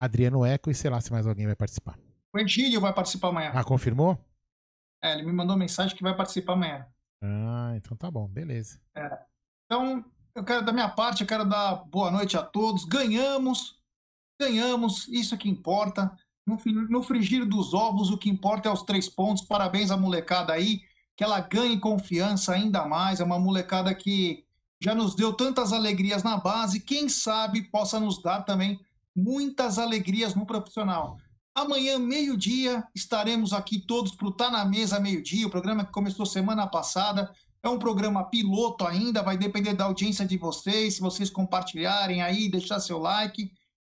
[0.00, 1.98] Adriano Eco e sei lá se mais alguém vai participar.
[2.32, 3.50] O Egílio vai participar amanhã.
[3.54, 4.18] Ah, confirmou?
[5.02, 6.86] É, ele me mandou mensagem que vai participar amanhã.
[7.22, 8.80] Ah, então tá bom, beleza.
[8.94, 9.18] É.
[9.66, 12.84] Então, eu quero, da minha parte, eu quero dar boa noite a todos.
[12.84, 13.79] Ganhamos,
[14.40, 16.10] ganhamos, isso é que importa.
[16.44, 19.44] No, no frigir dos ovos, o que importa é os três pontos.
[19.44, 20.80] Parabéns à molecada aí,
[21.16, 23.20] que ela ganhe confiança ainda mais.
[23.20, 24.44] É uma molecada que
[24.82, 28.80] já nos deu tantas alegrias na base, quem sabe possa nos dar também
[29.14, 31.18] muitas alegrias no profissional.
[31.54, 36.24] Amanhã, meio-dia, estaremos aqui todos para o Tá na Mesa meio-dia, o programa que começou
[36.24, 37.30] semana passada.
[37.62, 42.48] É um programa piloto ainda, vai depender da audiência de vocês, se vocês compartilharem aí,
[42.48, 43.52] deixar seu like.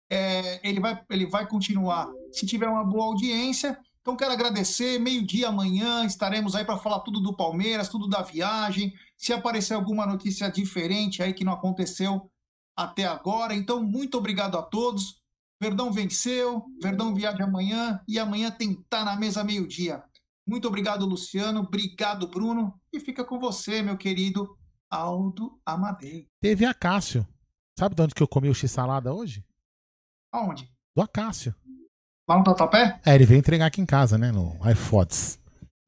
[0.09, 3.77] É, ele, vai, ele vai continuar se tiver uma boa audiência.
[4.01, 4.99] Então, quero agradecer.
[4.99, 8.93] Meio-dia amanhã estaremos aí para falar tudo do Palmeiras, tudo da viagem.
[9.17, 12.29] Se aparecer alguma notícia diferente aí que não aconteceu
[12.77, 13.55] até agora.
[13.55, 15.21] Então, muito obrigado a todos.
[15.59, 20.03] Verdão venceu, Verdão viaja amanhã e amanhã tem Tá na Mesa meio-dia.
[20.47, 21.61] Muito obrigado, Luciano.
[21.61, 22.79] Obrigado, Bruno.
[22.93, 24.55] E fica com você, meu querido
[24.89, 26.27] Aldo Amadei.
[26.39, 27.25] Teve Acácio.
[27.77, 29.43] Sabe de onde que eu comi o x-salada hoje?
[30.31, 30.69] Aonde?
[30.95, 31.53] Do Acácio.
[32.27, 32.99] Lá no Tatuapé?
[33.05, 34.31] É, ele veio entregar aqui em casa, né?
[34.31, 35.39] No iFods.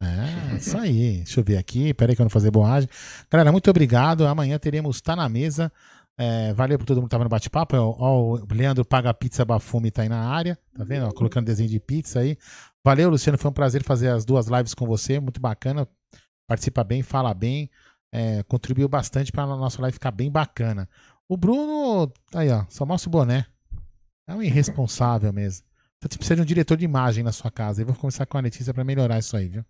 [0.01, 1.17] É, isso aí.
[1.17, 1.93] Deixa eu ver aqui.
[1.93, 2.89] Peraí que eu não fazer borragem.
[3.31, 4.27] Galera, muito obrigado.
[4.27, 5.71] Amanhã teremos Tá na Mesa.
[6.19, 7.75] É, valeu por todo mundo que tava no bate-papo.
[7.75, 10.57] Ó, o Leandro Paga Pizza Bafume tá aí na área.
[10.75, 11.07] Tá vendo?
[11.07, 12.37] Ó, colocando desenho de pizza aí.
[12.85, 13.37] Valeu, Luciano.
[13.37, 15.19] Foi um prazer fazer as duas lives com você.
[15.19, 15.87] Muito bacana.
[16.47, 17.69] Participa bem, fala bem.
[18.13, 20.87] É, contribuiu bastante para a nossa live ficar bem bacana.
[21.27, 23.45] O Bruno, aí ó, só mostra o boné.
[24.27, 25.65] É um irresponsável mesmo.
[26.01, 27.81] Você precisa de um diretor de imagem na sua casa.
[27.81, 29.65] Eu vou começar com a Letícia para melhorar isso aí, viu?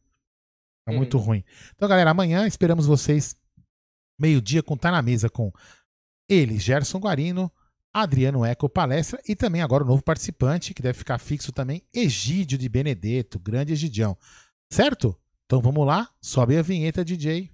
[0.85, 1.43] Tá muito ruim.
[1.75, 3.35] Então, galera, amanhã esperamos vocês
[4.19, 5.51] meio-dia com Tá na Mesa com
[6.29, 7.51] ele, Gerson Guarino,
[7.93, 12.57] Adriano Eco Palestra e também agora o novo participante, que deve ficar fixo também, Egídio
[12.57, 14.17] de Benedetto, grande Egidião.
[14.71, 15.17] Certo?
[15.45, 17.51] Então vamos lá, sobe a vinheta, DJ.